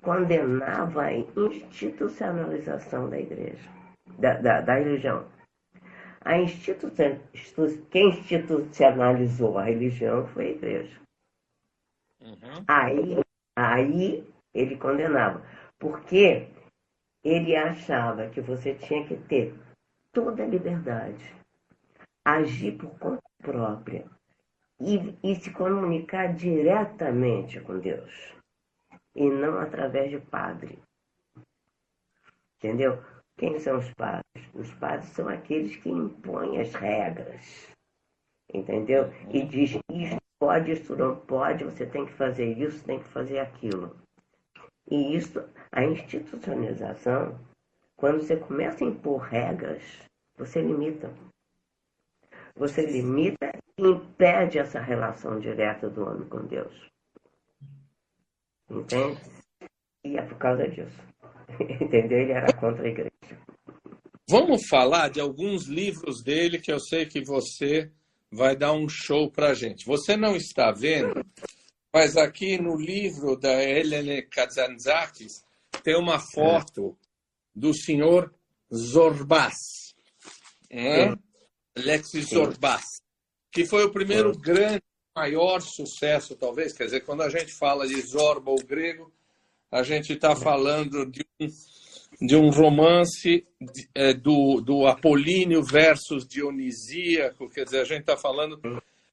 [0.00, 3.68] condenava a institucionalização da igreja,
[4.18, 5.26] da, da, da religião.
[6.22, 6.90] A institu
[7.90, 11.00] quem institucionalizou a religião foi a igreja.
[12.22, 12.64] Uhum.
[12.66, 13.20] Aí,
[13.56, 15.42] aí ele condenava.
[15.78, 16.48] Porque
[17.22, 19.54] ele achava que você tinha que ter
[20.12, 21.34] toda a liberdade,
[22.24, 24.04] agir por conta própria,
[24.80, 28.34] e, e se comunicar diretamente com Deus
[29.14, 30.78] e não através de padre.
[32.56, 33.02] Entendeu?
[33.36, 34.24] Quem são os padres?
[34.54, 37.68] Os padres são aqueles que impõem as regras.
[38.52, 39.12] Entendeu?
[39.30, 43.40] E diz isso pode, isso não pode, você tem que fazer isso, tem que fazer
[43.40, 43.96] aquilo.
[44.90, 47.38] E isso, a institucionalização,
[47.96, 49.82] quando você começa a impor regras,
[50.36, 51.12] você limita.
[52.54, 56.74] Você limita impede essa relação direta do homem com Deus.
[58.70, 59.20] Entende?
[60.04, 60.98] E é por causa disso.
[61.60, 62.18] Entendeu?
[62.18, 63.10] Ele era contra a igreja.
[64.28, 67.90] Vamos falar de alguns livros dele que eu sei que você
[68.30, 69.86] vai dar um show para gente.
[69.86, 71.24] Você não está vendo,
[71.92, 75.42] mas aqui no livro da Helene Kazantzakis
[75.82, 76.98] tem uma foto
[77.54, 78.34] do senhor
[78.70, 79.56] Zorbas.
[80.70, 81.16] Né?
[81.74, 82.84] Alexis Zorbas
[83.50, 84.82] que foi o primeiro grande,
[85.16, 86.72] maior sucesso, talvez.
[86.72, 89.12] Quer dizer, quando a gente fala de Zorba, o grego,
[89.70, 91.48] a gente está falando de um
[92.20, 93.46] de um romance
[93.94, 98.60] é, do, do Apolíneo versus Dionisíaco, quer dizer, a gente está falando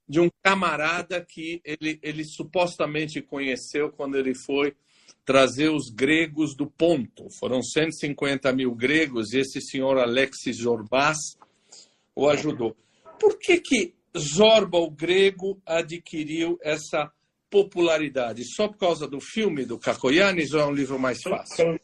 [0.08, 4.76] de um camarada que ele, ele supostamente conheceu quando ele foi
[5.24, 7.28] trazer os gregos do Ponto.
[7.40, 11.18] Foram 150 mil gregos e esse senhor Alexis Zorbas
[12.16, 12.76] o ajudou.
[13.20, 17.12] Por que, que Zorba, o grego, adquiriu essa
[17.50, 18.44] popularidade?
[18.44, 21.56] Só por causa do filme do Kakoyanis ou é um livro mais fácil?
[21.56, 21.80] Sem,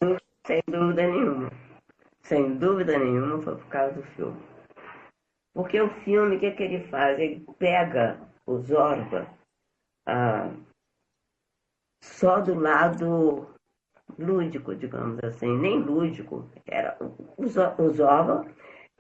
[0.45, 1.51] sem dúvida nenhuma.
[2.23, 4.41] Sem dúvida nenhuma foi por causa do filme.
[5.53, 7.19] Porque o filme, o que, é que ele faz?
[7.19, 9.27] Ele pega o Zorba
[10.07, 10.49] ah,
[12.01, 13.47] só do lado
[14.17, 16.49] lúdico, digamos assim, nem lúdico.
[16.65, 18.45] Era, o, o Zorba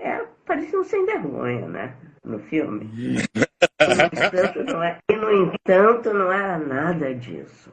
[0.01, 1.97] é, parecia um sem vergonha, né?
[2.23, 2.89] No filme.
[3.79, 7.71] é, e, no entanto, não era nada disso.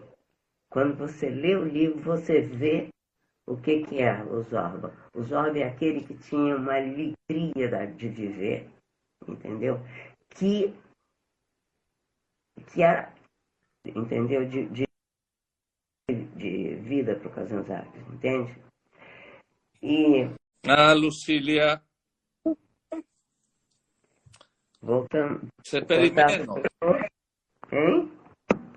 [0.70, 2.88] Quando você lê o livro, você vê
[3.46, 4.94] o que, que é o Zorba.
[5.14, 8.68] O Zorba é aquele que tinha uma alegria de viver,
[9.26, 9.80] entendeu?
[10.28, 10.74] Que,
[12.70, 13.12] que era,
[13.86, 14.46] entendeu?
[14.46, 14.86] De, de,
[16.36, 18.54] de vida para o Kazanzakis, entende?
[19.82, 20.28] E...
[20.66, 21.82] Ah, Lucília,
[24.80, 25.48] Voltando.
[25.62, 26.62] Se per il meno.
[27.70, 28.10] Hein?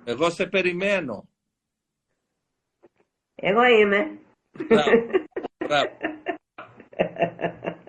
[0.03, 1.27] Per il meno.
[3.37, 4.19] Ego aí, né?
[4.67, 4.91] Bravo.
[5.59, 5.89] Bravo.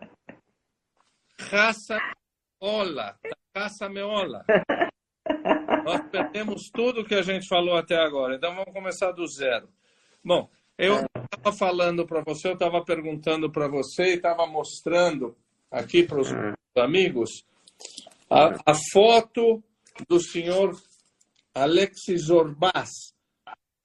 [1.51, 1.99] Raça
[2.61, 3.19] Ola.
[3.55, 4.45] Raça Meola.
[5.85, 8.37] Nós perdemos tudo que a gente falou até agora.
[8.37, 9.69] Então vamos começar do zero.
[10.25, 10.49] Bom,
[10.79, 15.37] eu estava falando para você, eu estava perguntando para você e estava mostrando
[15.71, 16.55] aqui para os ah.
[16.77, 17.45] amigos
[18.33, 19.63] a, a foto
[20.09, 20.75] do senhor
[21.55, 22.89] Alexis Orbas,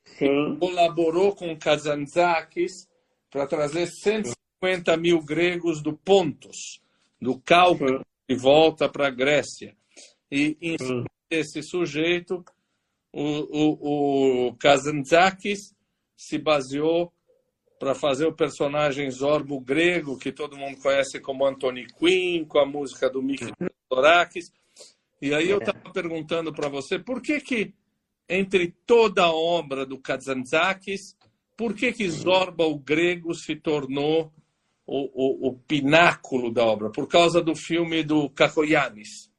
[0.05, 0.57] Sim.
[0.57, 2.87] colaborou com Kazantzakis
[3.29, 6.81] para trazer 150 mil gregos do Pontos,
[7.21, 9.75] do Cáucaso, de volta para a Grécia.
[10.31, 10.77] E em
[11.29, 12.43] esse sujeito,
[13.11, 15.75] o, o, o Kazantzakis
[16.15, 17.11] se baseou
[17.77, 22.65] para fazer o personagem Zorbo grego, que todo mundo conhece como Anthony Quinn, com a
[22.65, 23.51] música do Mickey
[23.89, 24.51] Dorakis.
[25.21, 27.73] E aí eu estava perguntando para você, por que que,
[28.29, 31.17] entre toda a obra do Kazantzakis,
[31.57, 34.31] por que que Zorba, o grego, se tornou
[34.85, 36.91] o, o, o pináculo da obra?
[36.91, 39.31] Por causa do filme do Kakoyanis.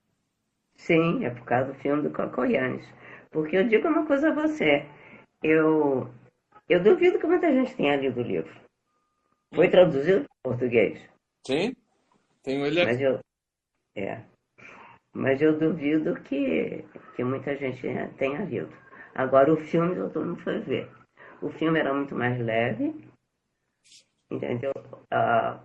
[0.75, 2.85] Sim, é por causa do filme do Kakoyanis.
[3.31, 4.87] Porque eu digo uma coisa a você,
[5.43, 6.09] eu,
[6.69, 8.61] eu duvido que muita gente tenha lido o livro.
[9.55, 9.71] Foi hum.
[9.71, 11.01] traduzido para português.
[11.47, 11.75] Sim,
[12.43, 12.91] tenho ele aqui.
[12.91, 13.21] Mas eu,
[13.97, 14.23] é,
[15.15, 16.85] mas eu duvido que,
[17.17, 17.83] que muita gente
[18.17, 18.73] tenha lido.
[19.15, 20.91] Agora, o filme todo mundo foi ver.
[21.43, 22.95] O filme era muito mais leve,
[24.31, 24.73] entendeu?
[25.11, 25.61] Ah,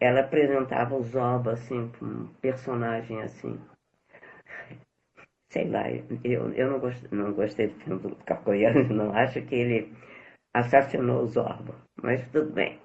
[0.00, 3.60] ela apresentava o Zoba, assim, um personagem, assim...
[5.50, 5.84] Sei lá,
[6.24, 9.92] eu, eu não, gostei, não gostei do filme do Cacoiano, não acho que ele
[10.52, 12.80] assassinou o Zorba, mas tudo bem.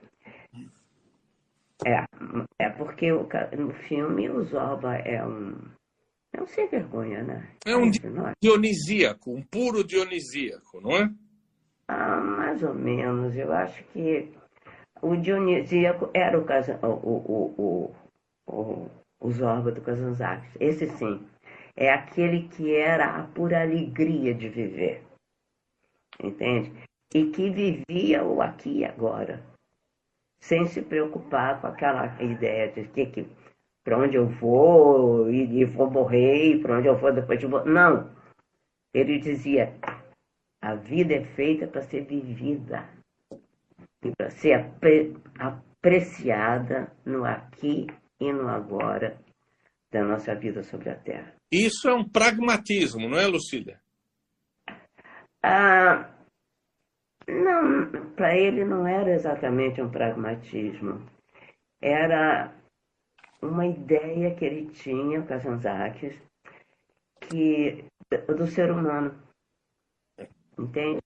[1.85, 2.03] É,
[2.59, 3.27] é porque o,
[3.57, 5.55] no filme o Zorba é um.
[6.33, 7.49] É um sem vergonha, né?
[7.65, 7.89] É um
[8.41, 11.09] dionisíaco, um puro dionisíaco, não é?
[11.87, 13.35] Ah, mais ou menos.
[13.35, 14.31] Eu acho que
[15.01, 16.45] o dionisíaco era o,
[16.83, 17.95] o, o, o,
[18.47, 20.51] o, o Zorba do Kazanzakis.
[20.59, 21.25] Esse sim.
[21.75, 25.01] É aquele que era a pura alegria de viver.
[26.21, 26.73] Entende?
[27.13, 29.41] E que vivia o aqui e agora
[30.39, 33.27] sem se preocupar com aquela ideia de que, que
[33.83, 37.65] para onde eu vou e, e vou morrer, para onde eu vou depois de vou.
[37.65, 38.09] Não.
[38.93, 39.73] Ele dizia:
[40.61, 42.87] a vida é feita para ser vivida
[44.03, 47.87] e para ser apre apreciada no aqui
[48.19, 49.17] e no agora
[49.91, 51.33] da nossa vida sobre a Terra.
[51.51, 53.79] Isso é um pragmatismo, não é, Lucília?
[55.41, 56.09] Ah,
[57.29, 61.05] não, para ele não era exatamente um pragmatismo.
[61.81, 62.53] Era
[63.41, 66.21] uma ideia que ele tinha, o Kazantzakis,
[67.21, 67.85] que
[68.27, 69.15] do ser humano.
[70.57, 70.99] Entende?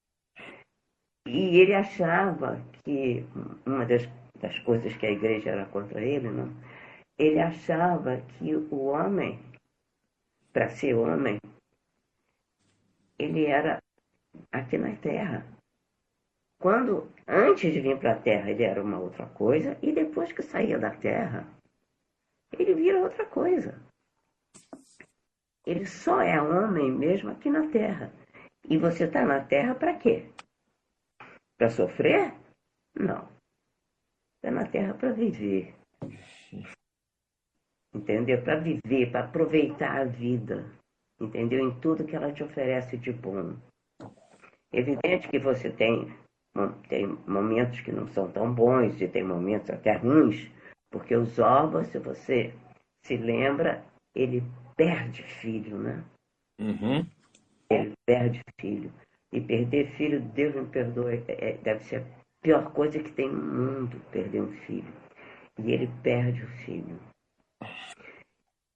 [1.28, 3.26] E ele achava que
[3.65, 4.03] uma das,
[4.39, 6.49] das coisas que a igreja era contra ele, não?
[7.17, 9.39] ele achava que o homem,
[10.51, 11.39] para ser homem,
[13.17, 13.82] ele era
[14.51, 15.45] aqui na terra.
[16.64, 20.41] Quando, antes de vir para a Terra, ele era uma outra coisa, e depois que
[20.41, 21.45] saía da Terra,
[22.57, 23.82] ele vira outra coisa.
[25.68, 28.14] Ele só é homem mesmo aqui na Terra.
[28.70, 30.30] E você está na Terra para quê?
[31.57, 32.34] Para sofrer?
[32.95, 33.28] Não.
[34.38, 35.76] está na Terra para viver.
[37.93, 38.41] Entendeu?
[38.41, 40.72] Para viver, para aproveitar a vida.
[41.20, 41.68] Entendeu?
[41.68, 43.57] Em tudo que ela te oferece de bom.
[44.72, 46.22] Evidente que você tem,
[46.88, 50.51] tem momentos que não são tão bons e tem momentos até ruins,
[50.91, 52.54] porque os órgãos, se você
[53.04, 53.84] se lembra,
[54.16, 54.43] ele
[54.76, 56.04] perde filho, né?
[56.60, 57.06] Uhum.
[57.70, 58.91] Ele perde filho.
[59.32, 62.06] E perder filho, Deus me perdoe, é, é, deve ser a
[62.43, 64.93] pior coisa que tem no mundo, perder um filho.
[65.58, 66.99] E ele perde o filho.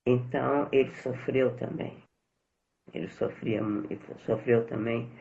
[0.08, 1.98] Então, ele sofreu também.
[2.94, 3.60] Ele sofria,
[3.90, 5.12] ele sofreu também.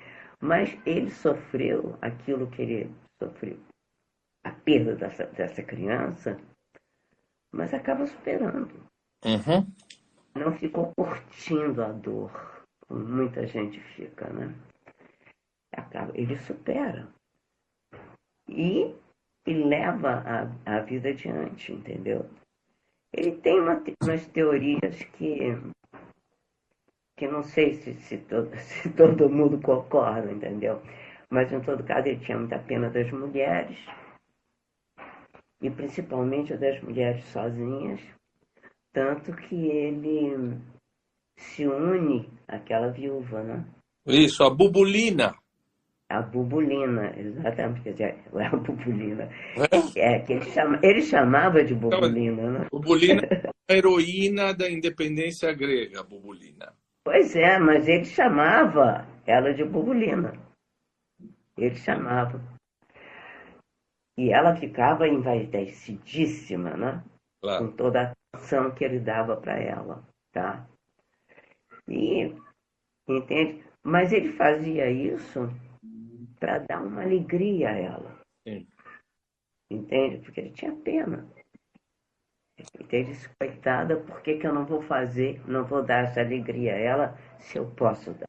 [0.40, 3.58] Mas ele sofreu aquilo que ele sofreu.
[4.44, 6.38] A perda dessa, dessa criança,
[7.52, 8.86] mas acaba superando.
[9.24, 9.66] Uhum.
[10.34, 14.54] Não ficou curtindo a dor, como muita gente fica, né?
[16.14, 17.08] ele supera.
[18.48, 18.94] E,
[19.46, 22.28] e leva a, a vida adiante, entendeu?
[23.12, 25.38] Ele tem uma, umas teorias que,
[27.16, 30.80] que não sei se, se, todo, se todo mundo concorda, entendeu?
[31.30, 33.78] Mas, em todo caso, ele tinha muita pena das mulheres,
[35.60, 38.00] e principalmente das mulheres sozinhas,
[38.92, 40.58] tanto que ele
[41.36, 43.64] se une àquela viúva, né?
[44.06, 45.34] Isso, a Bubulina.
[46.08, 49.28] A bubulina, exatamente, quer dizer, é a bubulina.
[49.96, 52.66] É, é que ele, chama, ele chamava de bubulina, né?
[52.70, 56.72] Bubulina é a heroína da independência grega, bubulina.
[57.06, 60.32] Pois é, mas ele chamava ela de bubulina.
[61.56, 62.40] Ele chamava.
[64.18, 67.04] E ela ficava envaidecidíssima, né?
[67.40, 67.64] Claro.
[67.64, 70.02] Com toda a atenção que ele dava para ela,
[70.32, 70.66] tá?
[71.86, 72.34] E,
[73.08, 73.64] entende?
[73.84, 75.48] Mas ele fazia isso
[76.40, 78.20] para dar uma alegria a ela.
[78.48, 78.66] Sim.
[79.70, 80.18] Entende?
[80.24, 81.24] Porque ele tinha pena.
[82.88, 86.78] Disse, coitada, por que, que eu não vou fazer, não vou dar essa alegria a
[86.78, 88.26] ela se eu posso dar?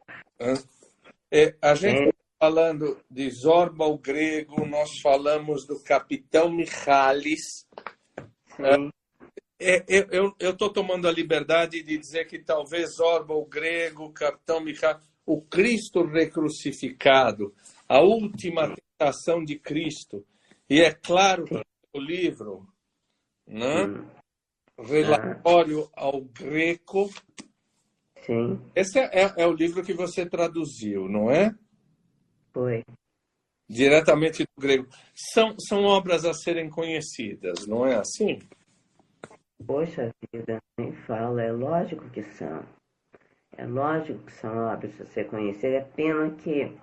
[1.32, 2.14] É, a gente é.
[2.38, 7.66] falando de Zorba o grego, nós falamos do capitão Michalis.
[9.60, 14.60] É, é, eu estou tomando a liberdade de dizer que talvez Zorba o grego, capitão
[14.60, 17.54] Michalis, o Cristo recrucificado,
[17.88, 20.26] a última tentação de Cristo.
[20.70, 21.62] E é claro que
[21.94, 22.68] o livro,
[23.48, 24.17] né?
[24.78, 27.10] Relatório ao Greco.
[28.22, 28.60] Sim.
[28.76, 31.52] Esse é, é, é o livro que você traduziu, não é?
[32.54, 32.84] Foi.
[33.70, 34.88] Diretamente do grego.
[35.16, 38.40] São, são obras a serem conhecidas, não é assim?
[39.66, 42.64] Poxa vida, nem fala, é lógico que são.
[43.58, 45.82] É lógico que são obras a ser conhecidas.
[45.82, 46.78] É pena que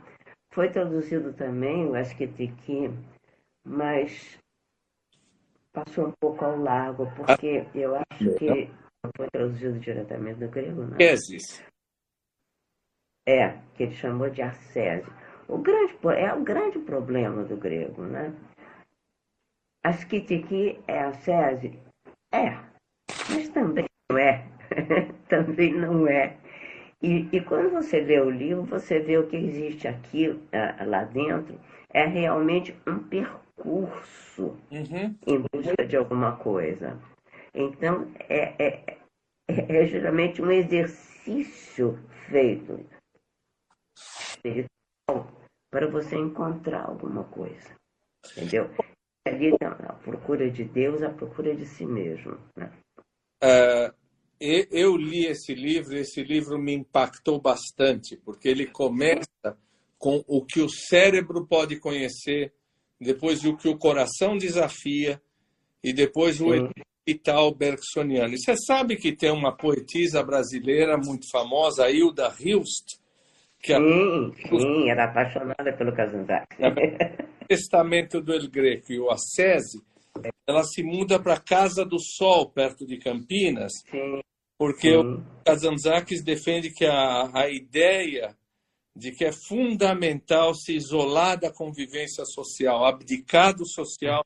[0.53, 2.91] foi traduzido também o Asquetequi,
[3.65, 4.39] mas
[5.75, 8.71] passou um pouco ao largo, porque eu acho que
[9.03, 10.97] não foi traduzido diretamente do grego, não.
[10.97, 11.63] Teses.
[13.27, 15.11] É, que ele chamou de ascese.
[15.49, 18.33] O grande, é o grande problema do grego, né?
[19.83, 21.79] Asquetequi é ascese?
[22.33, 22.51] É,
[23.31, 24.47] mas também não é.
[25.29, 26.37] também não é.
[27.03, 31.05] E, e, quando você lê o livro, você vê o que existe aqui, uh, lá
[31.05, 31.61] dentro,
[31.91, 35.19] é realmente um percurso uhum.
[35.27, 37.01] em busca de alguma coisa.
[37.55, 38.99] Então, é, é,
[39.49, 41.99] é, é geralmente um exercício
[42.29, 42.85] feito
[43.97, 44.69] espiritual
[45.71, 47.75] para você encontrar alguma coisa.
[48.33, 48.71] Entendeu?
[49.27, 52.39] Ali a procura de Deus, a procura de si mesmo.
[52.57, 52.73] Né?
[53.43, 54.05] Uh
[54.41, 59.57] eu li esse livro, esse livro me impactou bastante, porque ele começa
[59.99, 62.53] com o que o cérebro pode conhecer,
[63.05, 65.21] depois o que o coração desafia
[65.83, 68.35] e depois o hospital bergsoniano.
[68.35, 72.99] E você sabe que tem uma poetisa brasileira muito famosa, Hilda Hilst,
[73.63, 76.47] que sim, sim, era apaixonada pelo Kazanzak.
[77.43, 79.83] O Testamento do El Greco e o Assese,
[80.47, 84.21] ela se muda para a Casa do Sol, perto de Campinas, sim.
[84.59, 85.17] Porque uhum.
[85.17, 88.35] o Kazantzakis defende que a, a ideia
[88.95, 94.25] de que é fundamental se isolar da convivência social, abdicar do social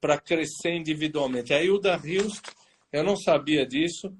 [0.00, 1.54] para crescer individualmente.
[1.54, 2.40] A Hilda Rios,
[2.92, 4.14] eu não sabia disso,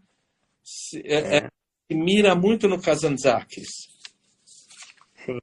[0.62, 1.36] se, é, é.
[1.38, 3.68] É, mira muito no Kazantzakis.
[5.14, 5.38] Sim,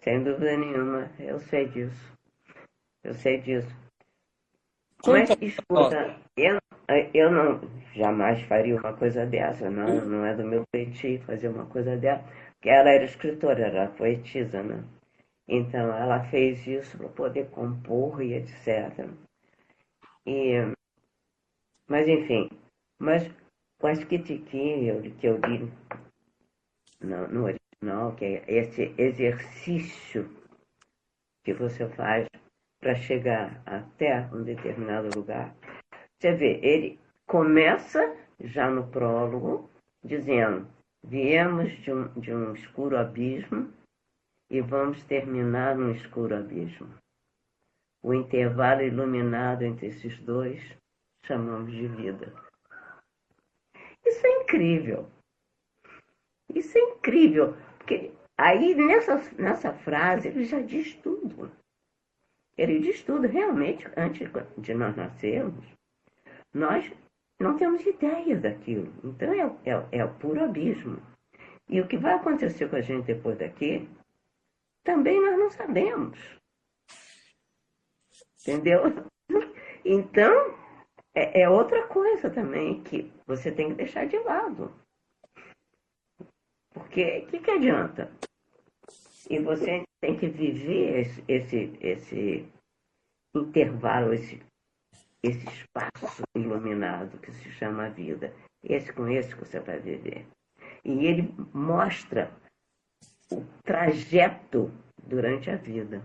[0.00, 2.12] sem dúvida nenhuma, eu sei disso.
[3.02, 3.82] Eu sei disso.
[5.04, 6.58] Mas, escuta, eu,
[7.12, 7.60] eu não
[7.94, 12.24] jamais faria uma coisa dessa, não, não é do meu feitio fazer uma coisa dessa,
[12.62, 14.84] porque ela era escritora, era poetisa, né?
[15.48, 19.04] Então ela fez isso para poder compor e etc.
[20.24, 20.72] E,
[21.88, 22.48] mas, enfim,
[23.00, 23.28] mas
[23.82, 25.72] o Asquitiquim, que eu li
[27.00, 30.30] no, no original, que é esse exercício
[31.44, 32.28] que você faz
[32.80, 35.52] para chegar até um determinado lugar,
[36.16, 39.68] você vê, ele começa já no prólogo,
[40.04, 40.68] dizendo:
[41.04, 43.72] viemos de um, de um escuro abismo
[44.50, 46.94] e vamos terminar num escuro abismo.
[48.02, 50.60] O intervalo iluminado entre esses dois
[51.24, 52.32] chamamos de vida.
[54.04, 55.08] Isso é incrível.
[56.54, 57.56] Isso é incrível.
[57.78, 61.50] Porque aí nessa, nessa frase ele já diz tudo.
[62.56, 63.26] Ele diz tudo.
[63.26, 64.28] Realmente, antes
[64.58, 65.64] de nós nascermos,
[66.52, 66.92] nós
[67.42, 68.92] não temos ideia daquilo.
[69.04, 71.00] Então é, é, é o puro abismo.
[71.68, 73.88] E o que vai acontecer com a gente depois daqui,
[74.84, 76.18] também nós não sabemos.
[78.40, 78.82] Entendeu?
[79.84, 80.56] Então,
[81.12, 84.72] é, é outra coisa também que você tem que deixar de lado.
[86.72, 88.12] Porque o que, que adianta?
[89.28, 92.52] E você tem que viver esse, esse, esse
[93.34, 94.40] intervalo, esse,
[95.22, 98.32] esse espaço iluminado que se chama vida.
[98.62, 100.26] Esse com esse que você vai viver.
[100.84, 102.32] E ele mostra
[103.30, 104.70] o trajeto
[105.02, 106.02] durante a vida.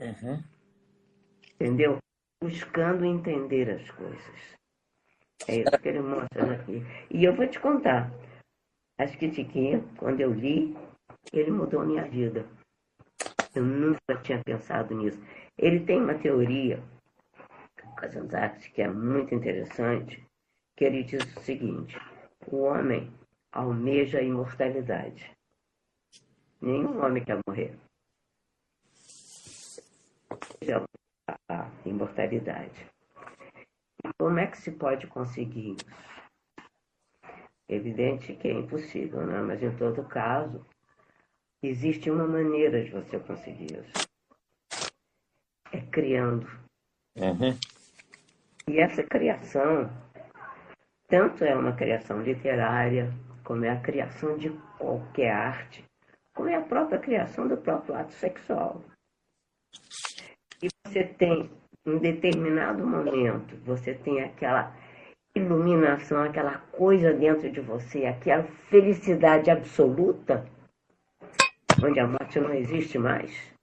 [0.00, 0.42] Uhum.
[1.54, 1.98] Entendeu?
[2.42, 4.56] Buscando entender as coisas.
[5.48, 6.82] É isso que ele mostra aqui.
[7.10, 8.10] E eu vou te contar.
[8.98, 10.76] Acho que Tiquinha, quando eu li,
[11.32, 12.46] ele mudou a minha vida.
[13.54, 15.18] Eu nunca tinha pensado nisso.
[15.58, 16.82] Ele tem uma teoria,
[17.96, 20.24] Kazantzakis, que é muito interessante,
[20.76, 21.96] que ele diz o seguinte:
[22.50, 23.12] o homem
[23.50, 25.34] almeja a imortalidade.
[26.60, 27.76] Nenhum homem quer morrer.
[31.48, 32.86] A imortalidade.
[34.04, 36.06] E como é que se pode conseguir isso?
[37.68, 39.40] Evidente que é impossível, né?
[39.40, 40.64] mas em todo caso,
[41.62, 44.06] existe uma maneira de você conseguir isso.
[45.72, 46.46] É criando.
[47.16, 47.58] Uhum.
[48.68, 49.88] E essa criação,
[51.08, 53.12] tanto é uma criação literária,
[53.44, 55.84] como é a criação de qualquer arte,
[56.34, 58.82] como é a própria criação do próprio ato sexual.
[60.60, 61.48] E você tem,
[61.86, 64.74] em determinado momento, você tem aquela
[65.32, 70.44] iluminação, aquela coisa dentro de você, aquela felicidade absoluta,
[71.84, 73.55] onde a morte não existe mais.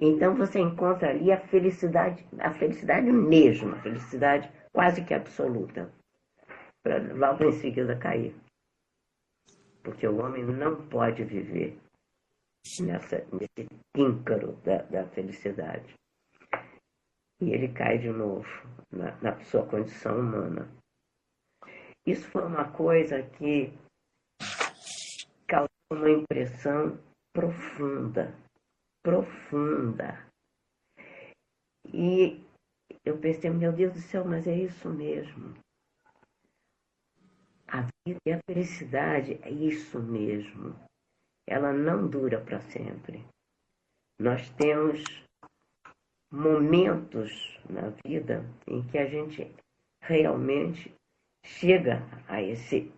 [0.00, 5.90] Então você encontra ali a felicidade, a felicidade mesmo, a felicidade quase que absoluta,
[6.82, 8.34] para logo em seguida cair
[9.88, 11.80] porque o homem não pode viver
[12.80, 15.94] nessa, nesse íncaro da, da felicidade.
[17.40, 18.46] E ele cai de novo
[18.90, 20.68] na, na sua condição humana.
[22.06, 23.72] Isso foi uma coisa que
[25.46, 26.98] causou uma impressão
[27.32, 28.34] profunda,
[29.08, 30.22] profunda.
[31.86, 32.44] E
[33.02, 35.54] eu pensei, meu Deus do céu, mas é isso mesmo.
[37.66, 40.76] A vida e a felicidade é isso mesmo.
[41.48, 43.24] Ela não dura para sempre.
[44.20, 45.02] Nós temos
[46.30, 49.50] momentos na vida em que a gente
[50.02, 50.94] realmente
[51.46, 52.92] chega a esse,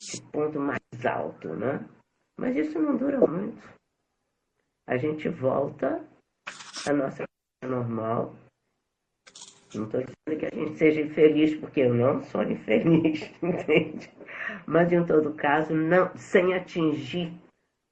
[0.00, 1.84] esse ponto mais alto, né?
[2.38, 3.79] Mas isso não dura muito.
[4.90, 6.04] A gente volta
[6.86, 7.24] à nossa
[7.62, 8.34] vida normal
[9.74, 14.10] não estou dizendo que a gente seja infeliz, porque eu não sou infeliz, entende?
[14.66, 17.32] Mas, em todo caso, não, sem atingir,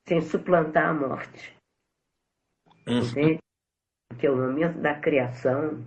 [0.08, 1.56] sem suplantar a morte.
[2.86, 2.98] Uhum.
[2.98, 3.38] Entende?
[4.08, 5.86] Porque o momento da criação,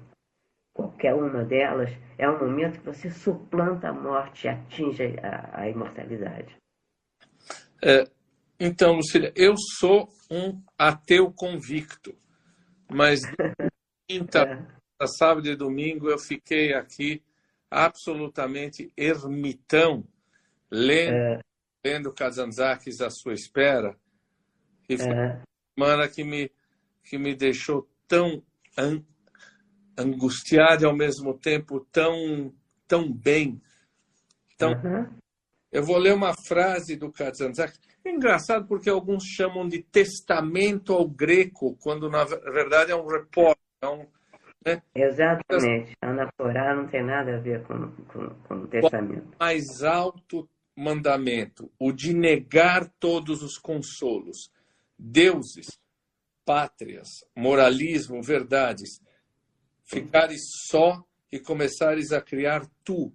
[0.73, 5.69] qualquer uma delas, é um momento que você suplanta a morte e atinge a, a
[5.69, 6.55] imortalidade.
[7.83, 8.05] É,
[8.63, 12.15] então, Lucília, eu sou um ateu convicto,
[12.87, 13.19] mas
[14.07, 14.67] quinta
[15.07, 17.23] sábado e domingo eu fiquei aqui
[17.71, 20.07] absolutamente ermitão,
[20.69, 21.39] lendo, é.
[21.83, 23.97] lendo Kazantzakis à sua espera.
[24.87, 25.13] E foi é.
[25.13, 25.43] uma
[25.75, 26.51] semana que me,
[27.03, 28.43] que me deixou tão
[28.77, 29.03] an,
[29.97, 32.53] angustiado e ao mesmo tempo tão,
[32.87, 33.59] tão bem.
[34.55, 34.73] Tão...
[34.73, 35.19] Uhum.
[35.71, 37.90] Eu vou ler uma frase do Kazantzakis.
[38.03, 43.61] É engraçado porque alguns chamam de testamento ao greco, quando na verdade é um repórter,
[43.81, 44.05] é um,
[44.65, 44.81] né?
[44.95, 45.95] Exatamente.
[46.01, 49.35] Anaporá não tem nada a ver com, com, com o testamento.
[49.35, 54.51] O mais alto mandamento, o de negar todos os consolos,
[54.97, 55.79] deuses,
[56.45, 59.01] pátrias, moralismo, verdades,
[59.83, 63.13] ficares só e começares a criar tu,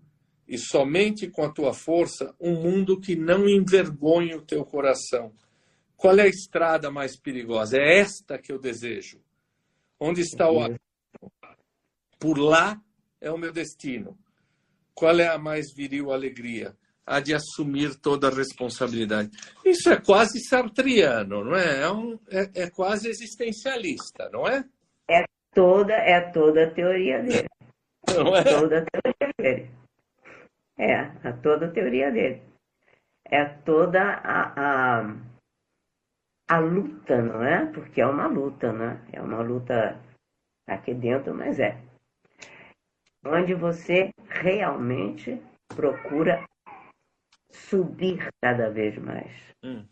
[0.49, 5.33] e somente com a tua força, um mundo que não envergonhe o teu coração.
[5.97, 7.79] Qual é a estrada mais perigosa?
[7.79, 9.21] É esta que eu desejo.
[9.99, 10.75] Onde está o?
[12.19, 12.81] Por lá
[13.21, 14.17] é o meu destino.
[14.95, 16.77] Qual é a mais viril alegria?
[17.05, 19.31] A de assumir toda a responsabilidade.
[19.65, 21.83] Isso é quase sartriano, não é?
[21.83, 24.65] É, um, é, é quase existencialista, não é?
[25.09, 25.25] É
[25.55, 27.49] toda, é toda a teoria dele.
[28.09, 28.43] Não é?
[28.43, 29.71] Toda a teoria dele.
[30.79, 30.93] É,
[31.25, 32.43] é toda a teoria dele.
[33.25, 35.17] É toda a, a,
[36.49, 37.67] a luta, não é?
[37.73, 39.05] Porque é uma luta, né?
[39.13, 40.01] É uma luta
[40.67, 41.81] aqui dentro, mas é.
[43.25, 46.45] Onde você realmente procura
[47.51, 49.33] subir cada vez mais.
[49.65, 49.85] Hum.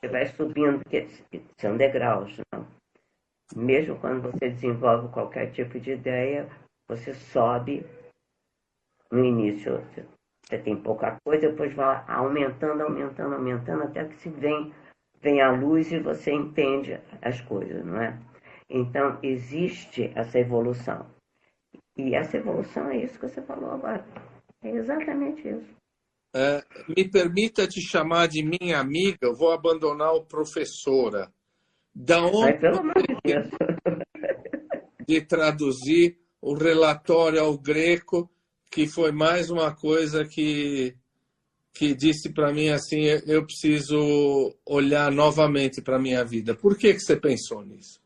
[0.00, 1.06] Você vai subindo, porque
[1.60, 2.66] são degraus, não?
[3.54, 6.48] Mesmo quando você desenvolve qualquer tipo de ideia,
[6.88, 7.84] você sobe
[9.10, 9.82] no início.
[10.42, 14.72] Você tem pouca coisa, depois vai aumentando, aumentando, aumentando, até que se vem,
[15.20, 18.18] vem a luz e você entende as coisas, não é?
[18.68, 21.06] Então, existe essa evolução.
[21.96, 24.04] E essa evolução é isso que você falou agora.
[24.62, 25.80] É exatamente isso.
[26.34, 31.32] É, me permita te chamar de minha amiga, eu vou abandonar o professora.
[31.92, 32.58] Da onde
[33.24, 33.34] de,
[35.06, 38.30] de traduzir o relatório ao greco,
[38.70, 40.96] que foi mais uma coisa que,
[41.72, 46.54] que disse para mim assim, eu preciso olhar novamente para minha vida.
[46.54, 48.00] Por que, que você pensou nisso?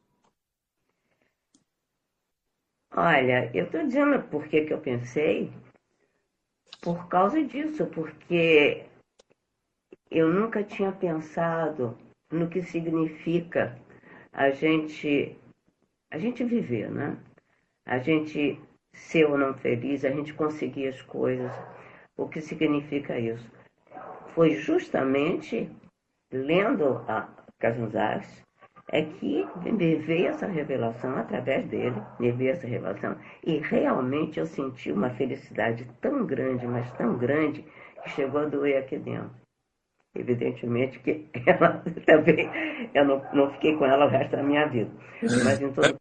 [2.97, 5.53] Olha, eu estou dizendo por que, que eu pensei,
[6.81, 8.87] por causa disso, porque
[10.11, 11.99] eu nunca tinha pensado
[12.31, 13.77] no que significa
[14.33, 15.37] a gente
[16.11, 17.19] a gente viver, né?
[17.85, 18.61] A gente
[18.95, 21.53] ser ou não feliz, a gente conseguir as coisas.
[22.17, 23.51] O que significa isso?
[24.35, 25.69] Foi justamente
[26.33, 27.29] lendo a
[27.59, 28.45] Kazunzakis
[28.89, 33.17] é que me veio essa revelação através dele, me veio essa revelação.
[33.43, 37.65] E realmente eu senti uma felicidade tão grande, mas tão grande,
[38.03, 39.31] que chegou a doer aqui dentro.
[40.15, 42.49] Evidentemente que ela também,
[42.95, 44.91] eu não, não fiquei com ela o resto da minha vida.
[45.45, 45.97] Mas em todo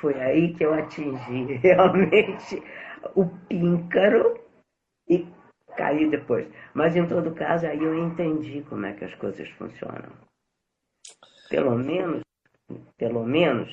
[0.00, 2.62] foi aí que eu atingi realmente
[3.14, 4.40] o píncaro
[5.08, 5.26] e
[5.76, 6.48] caí depois.
[6.74, 10.12] Mas em todo caso, aí eu entendi como é que as coisas funcionam.
[11.48, 12.26] Pelo menos
[12.96, 13.68] pelo menos,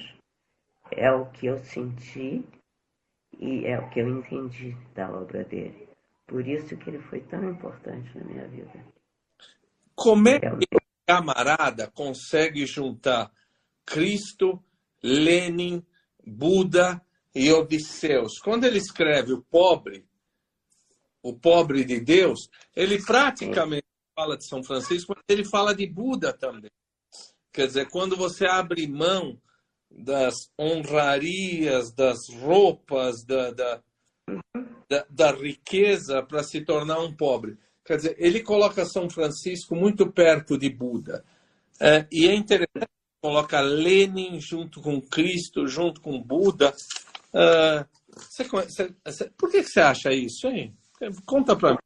[0.92, 2.46] é o que eu senti
[3.40, 5.88] e é o que eu entendi da obra dele.
[6.28, 8.86] Por isso que ele foi tão importante na minha vida.
[9.96, 13.32] Como é que o camarada consegue juntar
[13.86, 14.64] Cristo,
[15.04, 15.86] Lenin,
[16.26, 17.02] Buda
[17.34, 18.40] e Odisseus?
[18.40, 20.06] Quando ele escreve o pobre,
[21.22, 26.34] o pobre de Deus, ele praticamente fala de São Francisco, mas ele fala de Buda
[26.34, 26.72] também.
[27.52, 29.40] Quer dizer, quando você abre mão
[29.96, 33.84] das honrarias, das roupas, da, da,
[34.90, 37.58] da, da riqueza para se tornar um pobre.
[37.86, 41.24] Quer dizer, ele coloca São Francisco muito perto de Buda.
[41.80, 42.90] É, e é interessante,
[43.24, 46.74] coloca Lenin junto com Cristo, junto com Buda.
[47.34, 48.44] É, você,
[49.06, 50.76] você, por que você acha isso, hein?
[51.26, 51.78] Conta para mim.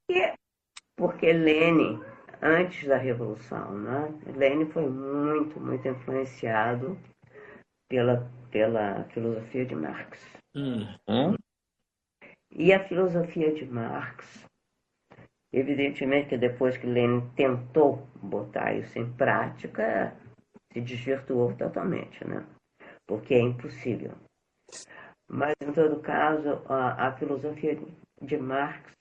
[0.97, 2.01] Porque Lenin
[2.41, 3.77] antes da Revolução.
[3.77, 4.13] Né?
[4.35, 6.97] Lenin foi muito, muito influenciado
[7.89, 10.19] pela, pela filosofia de Marx.
[10.55, 11.35] Uhum.
[12.51, 14.45] E a filosofia de Marx,
[15.53, 20.15] evidentemente depois que Lenin tentou botar isso em prática,
[20.77, 22.45] se desvirtuou totalmente, né?
[23.07, 24.13] porque é impossível.
[25.27, 27.79] Mas, em todo caso, a, a filosofia
[28.21, 28.91] de Marx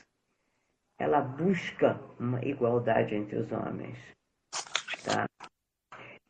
[0.98, 3.98] ela busca uma igualdade entre os homens.
[5.04, 5.26] Tá?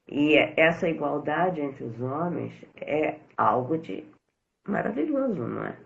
[0.09, 4.05] E essa igualdade entre os homens é algo de
[4.67, 5.79] maravilhoso, não é?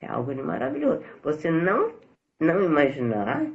[0.00, 1.04] É algo de maravilhoso.
[1.22, 1.94] Você não,
[2.40, 3.46] não imaginar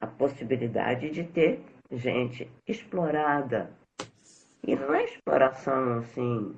[0.00, 3.72] a possibilidade de ter gente explorada.
[4.62, 6.54] E não é exploração assim,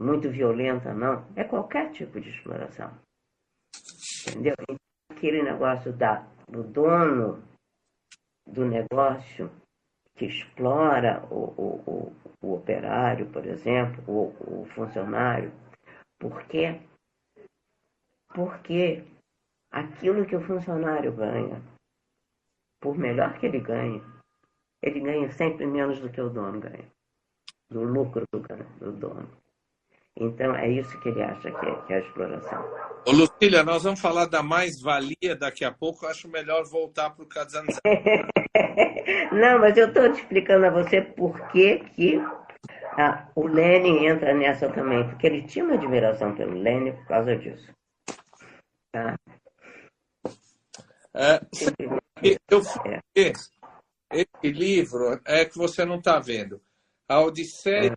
[0.00, 1.26] muito violenta, não.
[1.34, 2.92] É qualquer tipo de exploração.
[4.28, 4.54] Entendeu?
[5.22, 7.40] aquele negócio da, do dono
[8.44, 9.48] do negócio
[10.16, 15.52] que explora o, o, o, o operário, por exemplo, o, o funcionário.
[16.18, 16.80] Por quê?
[18.34, 19.04] Porque
[19.70, 21.62] aquilo que o funcionário ganha,
[22.80, 24.02] por melhor que ele ganhe,
[24.82, 26.86] ele ganha sempre menos do que o dono ganha,
[27.70, 28.40] do lucro do,
[28.80, 29.42] do dono.
[30.16, 32.62] Então, é isso que ele acha que é, que é a exploração.
[33.06, 36.04] Ô, Lucília, nós vamos falar da mais-valia daqui a pouco.
[36.04, 37.80] Eu acho melhor voltar para o Kazanzaki.
[39.32, 42.20] Não, mas eu estou te explicando a você por que, que
[42.98, 45.08] ah, o Lenin entra nessa também.
[45.08, 47.72] Porque ele tinha uma admiração pelo Lenin por causa disso.
[48.92, 49.16] Tá?
[51.14, 51.40] É,
[52.50, 52.60] eu
[53.16, 53.32] é.
[54.12, 56.60] Esse livro é que você não está vendo.
[57.08, 57.96] A Odisseia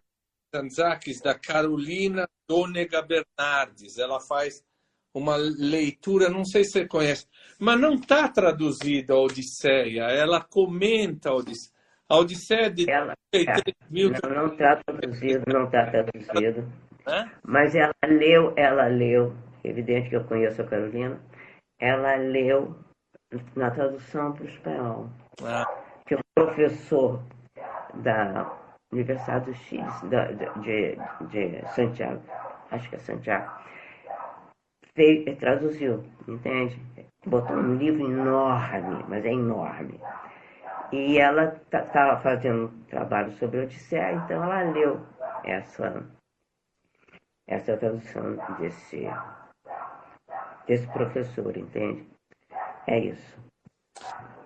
[0.56, 3.98] Tanzakis, da Carolina Donega Bernardes.
[3.98, 4.64] Ela faz
[5.14, 7.28] uma leitura, não sei se você conhece,
[7.60, 10.04] mas não está traduzida a Odisseia.
[10.04, 11.76] Ela comenta a Odisseia.
[12.08, 13.14] A Odisseia de ela,
[13.90, 14.12] mil...
[14.12, 16.72] Não está traduzido, não está traduzido.
[17.44, 21.20] Mas ela leu, ela leu, evidente que eu conheço a Carolina,
[21.80, 22.76] ela leu
[23.56, 25.10] na tradução para o espanhol.
[25.44, 25.85] Ah.
[26.06, 27.22] Que o professor
[27.96, 28.52] da
[28.92, 30.96] Universidade do Chile, de,
[31.28, 32.22] de, de Santiago,
[32.72, 33.52] acho que é Santiago,
[34.96, 36.80] fez, traduziu, entende?
[37.26, 40.00] Botou um livro enorme, mas é enorme.
[40.92, 45.06] E ela estava fazendo um trabalho sobre Odisseia, então ela leu
[45.44, 46.08] essa,
[47.48, 49.08] essa tradução desse,
[50.68, 52.08] desse professor, entende?
[52.88, 53.44] É isso.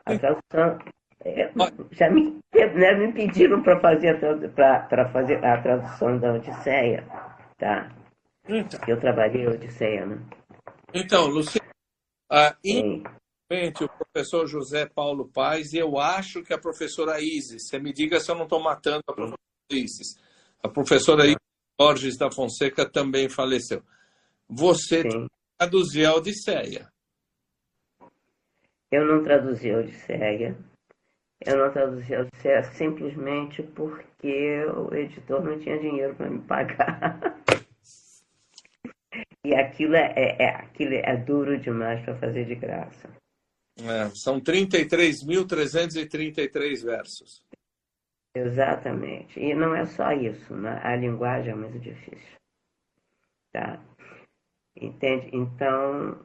[0.05, 0.80] A tradução
[1.26, 1.52] é,
[1.92, 4.20] já me, né, me pediram para fazer,
[5.12, 7.06] fazer a tradução da Odisseia,
[7.58, 7.92] tá?
[8.48, 8.80] Então.
[8.88, 10.18] Eu trabalhei a Odisseia, né?
[10.94, 11.70] Então, Luciano,
[12.32, 17.80] uh, infelizmente o professor José Paulo Paz e eu acho que a professora Isis, você
[17.80, 19.38] me diga se eu não estou matando a professora
[19.72, 20.18] Isis.
[20.64, 21.38] A professora Isis
[21.78, 23.84] Borges da Fonseca também faleceu.
[24.50, 25.04] Você
[25.58, 26.90] traduziu a Odisseia.
[28.92, 30.58] Eu não traduzi a Odisseia.
[31.46, 37.42] Eu não traduzi a Odisseia simplesmente porque o editor não tinha dinheiro para me pagar.
[39.46, 43.10] e aquilo é, é, é, aquilo é duro demais para fazer de graça.
[43.78, 47.42] É, são 33.333 versos.
[48.36, 49.40] Exatamente.
[49.40, 50.82] E não é só isso, né?
[50.84, 52.38] a linguagem é muito difícil.
[53.54, 53.82] Tá?
[54.76, 55.30] Entende?
[55.34, 56.20] Então,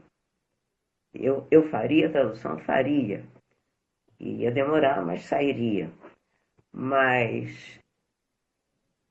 [1.14, 2.58] eu, eu faria a tradução?
[2.58, 3.24] Faria.
[4.20, 5.90] Ia demorar, mas sairia.
[6.72, 7.80] Mas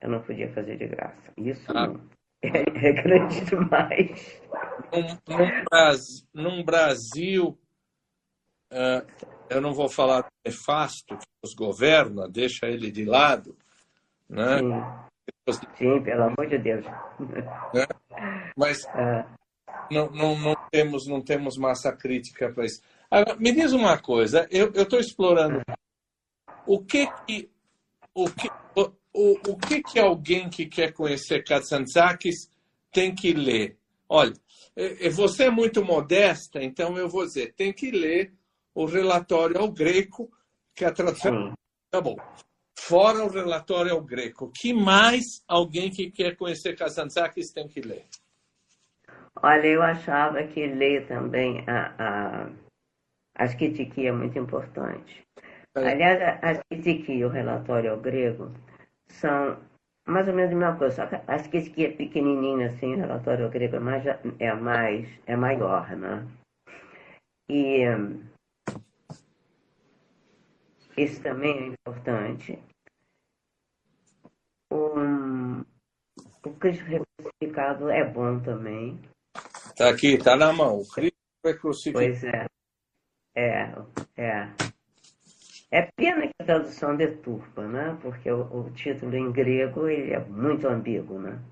[0.00, 1.32] eu não podia fazer de graça.
[1.36, 1.94] Isso ah.
[2.42, 2.48] é,
[2.88, 4.42] é, grande demais.
[4.92, 7.58] Num, num, Brasil, num Brasil
[8.72, 13.56] uh, eu não vou falar nefasto que nos governa, deixa ele de lado.
[14.28, 14.58] Né?
[14.58, 15.60] Sim.
[15.76, 16.84] Sim pelo amor de Deus.
[16.84, 17.86] Né?
[18.56, 19.26] Mas ah.
[19.90, 22.82] não, não, não, temos, não temos massa crítica para isso.
[23.14, 25.62] Agora, me diz uma coisa, eu estou explorando
[26.66, 27.48] o que que
[28.12, 32.50] o que o, o, o que que alguém que quer conhecer Katsantzakis
[32.90, 33.78] tem que ler?
[34.08, 34.32] Olha,
[35.12, 38.34] você é muito modesta, então eu vou dizer, tem que ler
[38.74, 40.28] o relatório ao greco,
[40.74, 41.54] que a tradução
[41.92, 42.16] tá bom.
[42.76, 48.06] Fora o relatório ao greco, que mais alguém que quer conhecer Katsantzakis tem que ler?
[49.40, 52.63] Olha, eu achava que ler também a, a
[53.36, 55.26] a esquitiquia é muito importante.
[55.76, 55.92] É.
[55.92, 58.52] Aliás, a esquitiquia e o relatório ao grego
[59.08, 59.58] são
[60.06, 63.46] mais ou menos a mesma coisa, só que a esquitiquia é pequenininha assim, o relatório
[63.46, 64.04] ao grego é mais,
[64.38, 66.26] é mais, é maior, né?
[67.48, 67.84] E
[70.96, 72.58] isso também é importante.
[74.70, 75.60] Um,
[76.44, 76.84] o Cristo
[77.18, 79.00] crucificado é bom também.
[79.66, 80.80] Está aqui, está na mão.
[80.80, 82.06] O Cristo foi crucificado.
[82.06, 82.46] Pois é.
[83.36, 83.72] É,
[84.16, 84.48] é.
[85.70, 87.98] É pena que a tradução deturpa, né?
[88.00, 91.42] Porque o, o título em grego ele é muito ambíguo, né?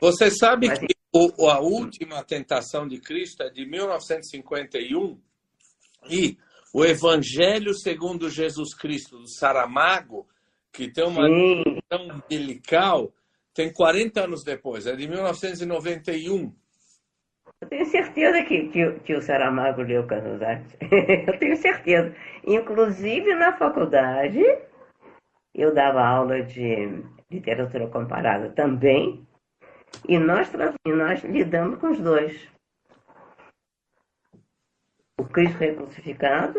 [0.00, 5.18] Você sabe Mas, que o, a última tentação de Cristo é de 1951
[6.10, 6.36] e
[6.74, 10.26] o Evangelho segundo Jesus Cristo do Saramago,
[10.72, 11.26] que tem uma
[11.88, 13.12] tão umbilical,
[13.54, 16.52] tem 40 anos depois, é de 1991.
[17.62, 20.76] Eu tenho certeza que, que, que o Saramago leu Canuzati.
[21.28, 22.12] eu tenho certeza.
[22.44, 24.42] Inclusive na faculdade,
[25.54, 29.24] eu dava aula de literatura comparada também,
[30.08, 30.50] e nós,
[30.84, 32.50] e nós lidamos com os dois.
[35.16, 36.58] O Cristo crucificado.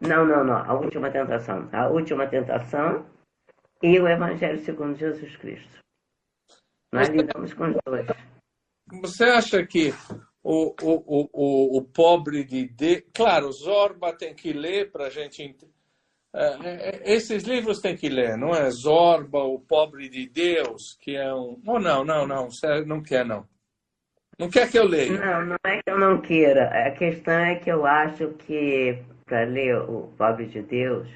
[0.00, 0.56] Não, não, não.
[0.56, 1.68] A última tentação.
[1.72, 3.04] A última tentação
[3.82, 5.80] e o Evangelho segundo Jesus Cristo.
[6.92, 8.06] Nós lidamos com os dois.
[9.02, 9.92] Você acha que
[10.42, 13.02] o, o, o, o pobre de, de.
[13.14, 15.56] Claro, Zorba tem que ler para a gente.
[16.32, 18.70] É, esses livros tem que ler, não é?
[18.70, 21.60] Zorba, O Pobre de Deus, que é um.
[21.66, 23.48] Oh, não, não, não, você não quer, não.
[24.38, 25.12] Não quer que eu leia?
[25.12, 26.86] Não, não é que eu não queira.
[26.86, 31.08] A questão é que eu acho que para ler O Pobre de Deus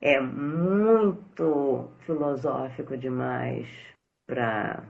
[0.00, 3.66] é muito filosófico demais
[4.26, 4.84] para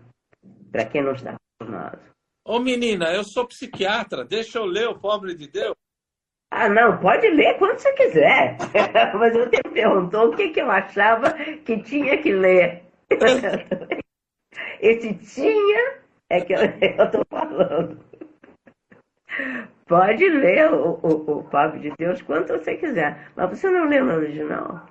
[0.91, 1.99] quem não está acostumado.
[2.45, 5.75] Ô menina, eu sou psiquiatra, deixa eu ler O Pobre de Deus.
[6.51, 8.57] Ah, não, pode ler quando você quiser.
[9.19, 11.33] Mas você perguntou o que, que eu achava
[11.65, 12.85] que tinha que ler.
[14.81, 15.99] Esse tinha
[16.31, 16.61] é que eu
[17.05, 18.03] estou falando.
[19.87, 24.01] Pode ler o, o, o Papo de Deus quanto você quiser, mas você não lê
[24.01, 24.87] no original.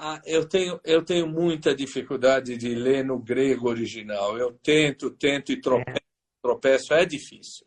[0.00, 4.38] Ah, eu tenho, eu tenho muita dificuldade de ler no grego original.
[4.38, 6.40] Eu tento, tento e tropeço, é.
[6.40, 7.66] tropeço é difícil.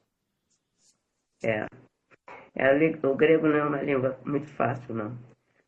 [1.44, 1.66] É.
[2.56, 3.06] é.
[3.06, 5.18] O grego não é uma língua muito fácil, não.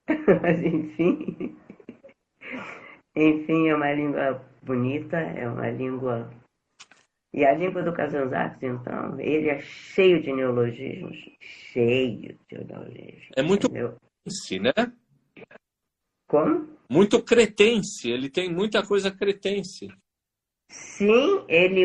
[0.42, 1.54] Mas, enfim.
[3.14, 6.32] Enfim, é uma língua bonita, é uma língua.
[7.34, 11.18] E a língua do Kazanzakis, então, ele é cheio de neologismos.
[11.42, 13.32] Cheio de neologismos.
[13.36, 14.72] É muito cretense, né?
[16.34, 16.68] Como?
[16.90, 19.88] Muito cretense, ele tem muita coisa cretense.
[20.68, 21.84] Sim, ele,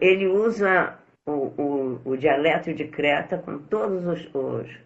[0.00, 4.78] ele usa o, o, o dialeto de Creta com todos os, os.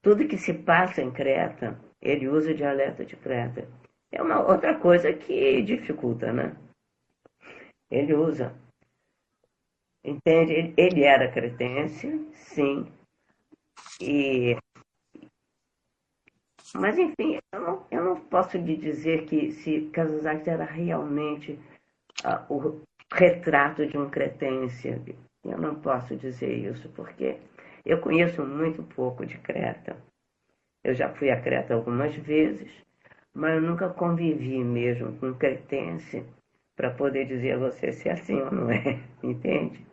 [0.00, 3.68] Tudo que se passa em Creta, ele usa o dialeto de Creta.
[4.10, 6.56] É uma outra coisa que dificulta, né?
[7.90, 8.54] Ele usa.
[10.02, 10.72] Entende?
[10.78, 12.90] Ele era cretense, sim.
[14.00, 14.56] E...
[16.74, 21.58] Mas, enfim, eu não, eu não posso lhe dizer que se Kazantzakis era realmente
[22.24, 22.80] uh, o
[23.12, 24.88] retrato de um cretense.
[25.44, 27.38] Eu não posso dizer isso, porque
[27.84, 29.96] eu conheço muito pouco de Creta.
[30.84, 32.70] Eu já fui a Creta algumas vezes,
[33.34, 36.24] mas eu nunca convivi mesmo com cretense
[36.76, 39.84] para poder dizer a você se é assim ou não é, entende?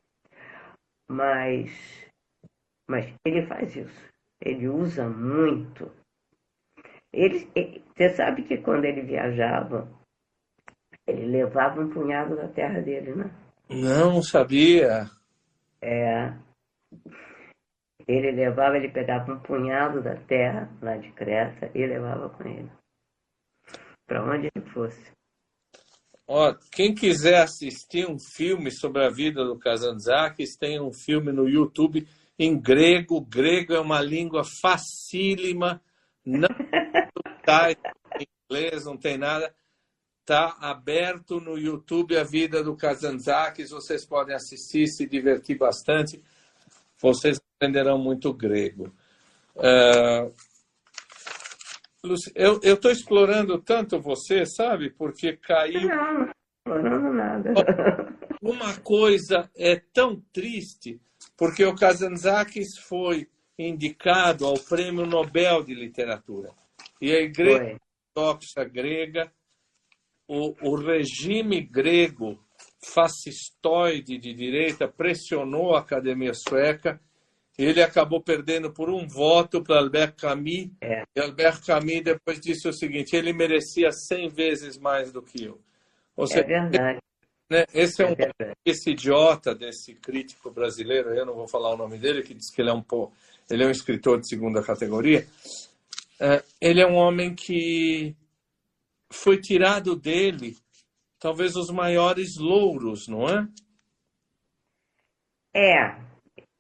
[1.10, 2.06] Mas,
[2.90, 4.10] mas ele faz isso,
[4.42, 5.92] ele usa muito.
[7.14, 9.88] Ele, ele, você sabe que quando ele viajava,
[11.08, 13.32] ele levava um punhado da terra dele, né?
[13.70, 15.06] Não sabia.
[15.82, 16.34] É.
[18.08, 22.70] Ele levava, ele pegava um punhado da terra lá de Creta e levava com ele
[24.08, 25.12] para onde ele fosse.
[26.26, 31.48] Ó, quem quiser assistir um filme sobre a vida do Kazantzakis, tem um filme no
[31.48, 32.08] YouTube
[32.40, 33.22] em grego.
[33.22, 35.82] Grego é uma língua facílima,
[36.28, 36.50] não
[37.46, 39.54] tá em inglês, não tem nada.
[40.20, 43.70] Está aberto no YouTube a vida do Kazantzakis.
[43.70, 46.22] Vocês podem assistir, se divertir bastante.
[47.02, 48.94] Vocês aprenderão muito grego.
[49.56, 50.34] Uh,
[52.36, 54.90] eu estou explorando tanto você, sabe?
[54.90, 55.88] Porque caiu.
[55.88, 57.54] Não, explorando nada.
[58.42, 61.00] Uma coisa é tão triste,
[61.38, 66.52] porque o Kazantzakis foi indicado ao Prêmio Nobel de Literatura.
[67.02, 67.78] E a Igreja
[68.16, 69.32] Ortodoxa Grega,
[70.28, 72.44] o, o regime grego
[72.84, 77.00] fascistoide de direita pressionou a Academia Sueca
[77.58, 80.70] ele acabou perdendo por um voto para Albert Camus.
[80.80, 81.04] É.
[81.16, 85.60] E Albert Camus depois disse o seguinte: ele merecia 100 vezes mais do que eu.
[86.16, 87.00] Ou seja, é verdade.
[87.50, 91.78] Né, esse é, um, é esse idiota desse crítico brasileiro, eu não vou falar o
[91.78, 92.84] nome dele, que diz que ele é um
[93.50, 95.26] ele é um escritor de segunda categoria.
[96.20, 98.16] É, ele é um homem que
[99.12, 100.56] foi tirado dele
[101.20, 103.48] talvez os maiores louros, não é?
[105.54, 105.98] É,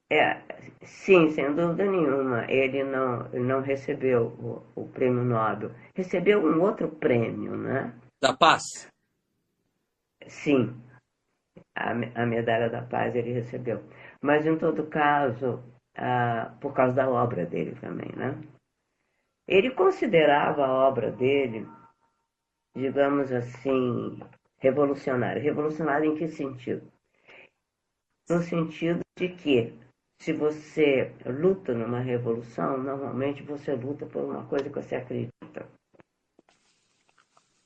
[0.09, 0.41] é,
[0.83, 2.49] sim, sem dúvida nenhuma.
[2.49, 4.27] Ele não, não recebeu
[4.75, 5.71] o, o prêmio Nobel.
[5.95, 7.93] Recebeu um outro prêmio, né?
[8.21, 8.63] Da Paz?
[10.27, 10.75] Sim.
[11.75, 13.83] A, a medalha da paz ele recebeu.
[14.21, 15.63] Mas, em todo caso,
[16.59, 18.39] por causa da obra dele também, né?
[19.47, 21.67] Ele considerava a obra dele,
[22.75, 24.19] digamos assim,
[24.57, 25.41] revolucionária.
[25.41, 26.91] Revolucionária em que sentido?
[28.29, 29.73] No sentido de que
[30.19, 35.69] se você luta numa revolução, normalmente você luta por uma coisa que você acredita.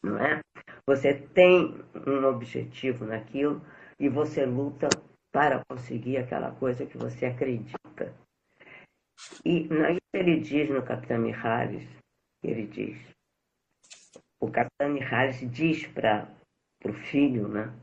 [0.04, 0.42] Não é?
[0.86, 3.62] Você tem um objetivo naquilo
[4.00, 5.02] e você luta
[5.32, 7.81] para conseguir aquela coisa que você acredita.
[9.46, 9.68] E
[10.14, 11.88] ele diz no Capitão Mihalis,
[12.44, 12.98] ele diz,
[14.40, 16.28] o Capitão Mihalis diz para
[16.84, 17.74] o filho, né?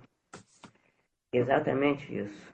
[1.32, 2.53] Exatamente isso.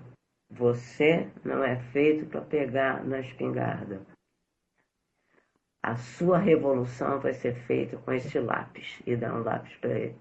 [0.51, 4.05] Você não é feito para pegar na espingarda.
[5.83, 10.17] a sua revolução vai ser feita com este lápis e dá um lápis para ele.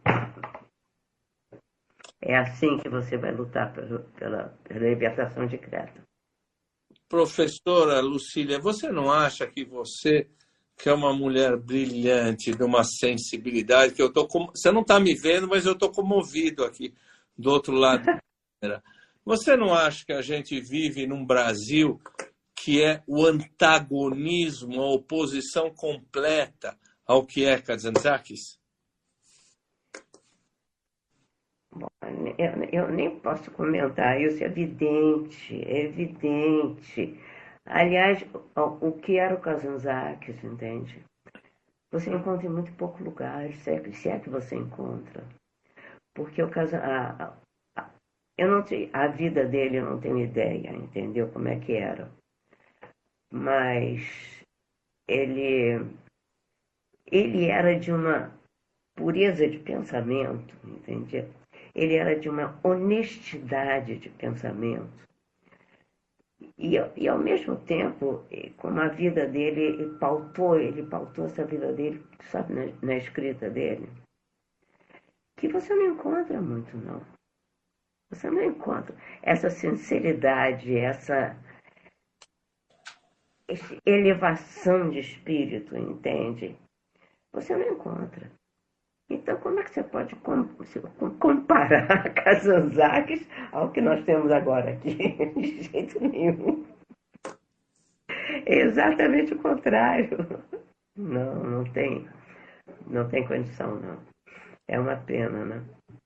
[2.22, 6.02] É assim que você vai lutar pela, pela libertação de Creta.
[7.14, 10.28] Professora Lucília, você não acha que você,
[10.76, 14.48] que é uma mulher brilhante, de uma sensibilidade, que eu tô com...
[14.48, 16.92] você não está me vendo, mas eu estou comovido aqui
[17.38, 18.04] do outro lado.
[19.24, 22.02] Você não acha que a gente vive num Brasil
[22.56, 28.58] que é o antagonismo, a oposição completa ao que é Kazantzakis?
[31.72, 31.93] Bom,
[32.38, 37.20] eu, eu, nem posso comentar isso, é evidente, é evidente.
[37.66, 38.26] Aliás,
[38.56, 41.04] o, o que era o Kazantzakis, entende?
[41.92, 45.24] Você encontra em muito poucos lugares, se é, se é que você encontra.
[46.14, 47.44] Porque o Kazantzakis,
[48.38, 52.12] eu não a vida dele eu não tenho ideia, entendeu como é que era.
[53.32, 54.44] Mas
[55.08, 55.96] ele
[57.06, 58.34] ele era de uma
[58.96, 61.28] pureza de pensamento, entende?
[61.76, 65.04] Ele era de uma honestidade de pensamento.
[66.58, 68.24] E, e ao mesmo tempo,
[68.58, 73.50] como a vida dele ele pautou, ele pautou essa vida dele, sabe, na, na escrita
[73.50, 73.90] dele,
[75.38, 77.02] que você não encontra muito, não.
[78.10, 81.36] Você não encontra essa sinceridade, essa
[83.86, 86.56] elevação de espírito, entende?
[87.32, 88.32] Você não encontra.
[89.10, 90.16] Então, como é que você pode
[91.20, 94.96] comparar Kazantzakis ao que nós temos agora aqui?
[95.36, 96.66] De jeito nenhum.
[98.46, 100.18] É exatamente o contrário.
[100.96, 102.08] Não, não tem.
[102.88, 104.00] Não tem condição, não.
[104.68, 105.64] É uma pena, né?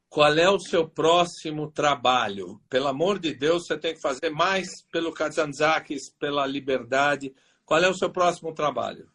[0.10, 2.60] Qual é o seu próximo trabalho?
[2.70, 7.34] Pelo amor de Deus, você tem que fazer mais pelo Kazantzakis, pela liberdade.
[7.66, 9.08] Qual é o seu próximo trabalho?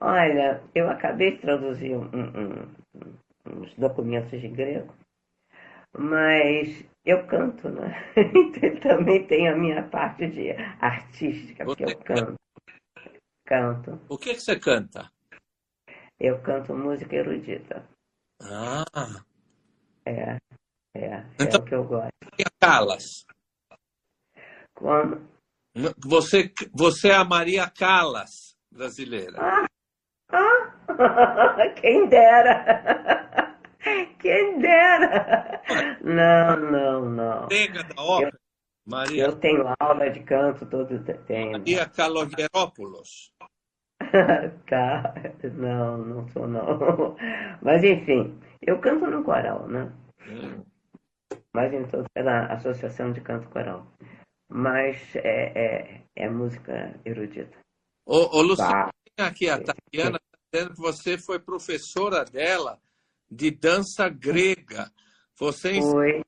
[0.00, 2.76] Olha, eu acabei de traduzir um, um,
[3.46, 4.94] uns documentos de grego,
[5.96, 7.94] mas eu canto, né?
[8.16, 12.34] Então, também tem a minha parte de artística, porque eu canto.
[13.44, 14.00] Canto.
[14.08, 15.10] O que, que você canta?
[16.20, 17.88] Eu canto música erudita.
[18.40, 18.84] Ah.
[20.04, 20.36] É,
[20.94, 22.10] é, é então, o que eu gosto.
[22.24, 23.24] Maria Calas.
[24.74, 25.28] Como?
[26.04, 29.38] Você, você é a Maria Calas brasileira.
[29.40, 29.66] Ah,
[31.80, 33.48] quem dera.
[34.18, 35.62] Quem dera.
[36.02, 37.48] Não, não, não.
[37.48, 38.32] Pega da ópera.
[38.32, 38.38] Eu,
[38.84, 39.24] Maria.
[39.24, 41.52] Eu tenho aula de canto todo tempo.
[41.52, 43.30] Maria Calogherópolis.
[44.68, 45.14] tá,
[45.54, 47.16] não, não sou não.
[47.62, 49.92] Mas enfim, eu canto no coral, né?
[50.28, 50.64] Hum.
[51.54, 53.86] Mas então é na Associação de Canto Coral.
[54.50, 57.56] Mas é, é, é música erudita.
[58.06, 59.26] Ô, ô Luciano, tá.
[59.26, 60.18] aqui a Tatiana
[60.52, 62.80] dizendo que você foi professora dela
[63.30, 64.90] de dança grega.
[65.36, 66.22] Você foi.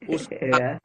[0.08, 0.78] o é.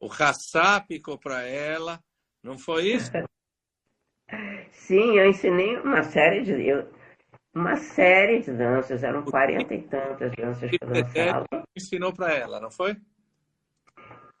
[0.00, 2.00] o rassápico para ela,
[2.42, 3.10] não foi isso?
[4.70, 6.52] Sim, eu ensinei uma série de.
[6.66, 6.88] Eu,
[7.52, 11.46] uma série de danças, eram quarenta e tantas danças que eu dançava.
[11.76, 12.96] ensinou para ela, não foi?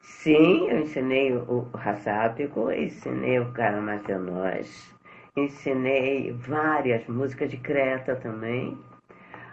[0.00, 4.94] Sim, eu ensinei o Rassápico, ensinei o Caramacionós,
[5.36, 8.78] ensinei várias músicas de Creta também,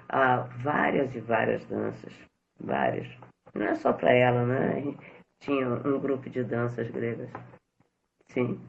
[0.09, 2.13] ah, várias e várias danças,
[2.59, 3.07] várias.
[3.53, 4.95] Não é só para ela, né?
[5.41, 7.29] Tinha um grupo de danças gregas.
[8.29, 8.59] Sim.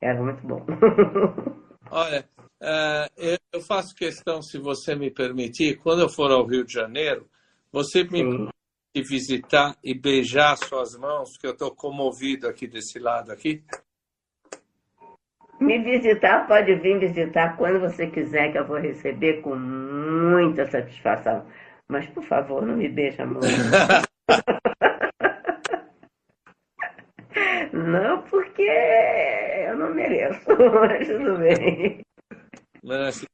[0.00, 0.64] Era muito bom.
[1.90, 2.28] Olha,
[2.62, 7.28] uh, eu faço questão, se você me permitir, quando eu for ao Rio de Janeiro,
[7.70, 8.48] você me Sim.
[8.96, 13.64] visitar e beijar suas mãos, que eu estou comovido aqui desse lado aqui.
[15.60, 21.46] Me visitar, pode vir visitar quando você quiser, que eu vou receber com muita satisfação.
[21.88, 23.40] Mas, por favor, não me beije a mão.
[27.72, 30.46] Não, porque eu não mereço,
[30.80, 32.00] mas tudo bem.
[32.84, 33.26] Mas...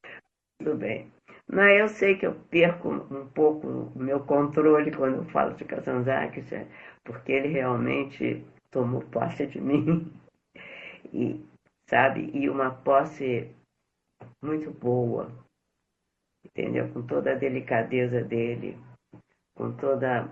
[0.58, 1.12] Tudo bem.
[1.46, 5.64] Mas eu sei que eu perco um pouco o meu controle quando eu falo de
[5.64, 6.50] Kazanzakis,
[7.04, 10.10] porque ele realmente tomou posse de mim.
[11.12, 11.44] E,
[11.90, 13.52] sabe, e uma posse
[14.42, 15.28] muito boa,
[16.44, 16.90] entendeu?
[16.92, 18.78] Com toda a delicadeza dele,
[19.56, 20.30] com toda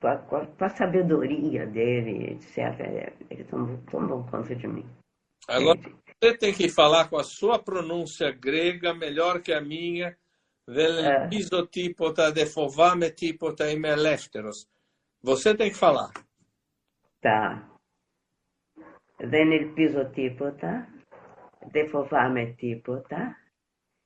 [0.00, 3.14] com a, com a, sabedoria dele, etc.
[3.30, 4.86] Ele tomou, tomou conta de mim.
[5.46, 5.78] Agora,
[6.20, 10.16] você tem que falar com a sua pronúncia grega melhor que a minha.
[10.66, 14.68] Velipizotipota defovame tipota imelefteros.
[15.22, 16.12] Você tem que falar.
[17.20, 17.69] Tá
[19.19, 20.87] Δεν ελπίζω τίποτα,
[21.71, 23.37] δεν φοβάμαι τίποτα,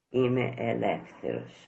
[0.10, 1.68] είμαι ελεύθερος.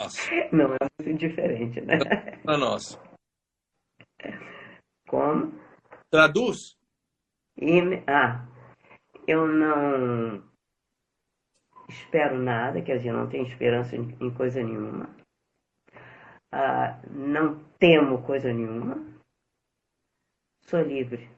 [0.00, 1.98] Nossa, Não é muito diferente, né?
[2.42, 2.98] pra nós.
[5.08, 5.52] Como?
[6.08, 6.76] Traduz?
[7.56, 8.46] Ime- Ah,
[9.26, 10.42] eu não
[11.88, 15.08] espero nada, quer dizer, não tenho esperança em, em coisa nenhuma.
[16.52, 18.94] Ah, não temo coisa nenhuma.
[20.62, 21.28] Sou livre.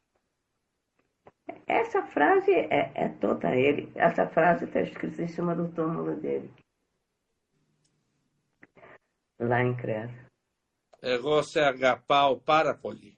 [1.67, 3.91] Essa frase é, é toda ele.
[3.95, 6.51] Essa frase está escrita em cima do túmulo dele.
[9.39, 10.25] Lá em Creta.
[11.01, 13.17] É você agapau para polir.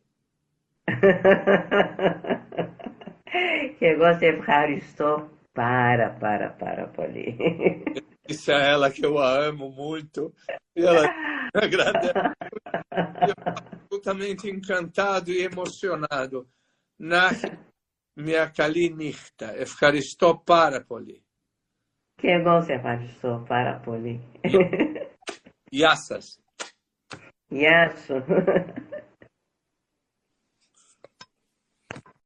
[3.78, 7.38] que você é estou para, para, para polir.
[8.28, 10.34] Disse a ela que eu a amo muito.
[10.76, 11.08] E ela
[11.54, 12.12] agradece.
[12.12, 13.54] Eu estou
[13.90, 16.48] absolutamente encantado e emocionado.
[16.98, 17.30] Na
[18.20, 19.54] μια καλή νύχτα.
[19.56, 21.24] Ευχαριστώ πάρα πολύ.
[22.16, 24.24] Και εγώ σε ευχαριστώ πάρα πολύ.
[25.72, 26.40] Γεια σας.
[27.48, 27.94] Γεια.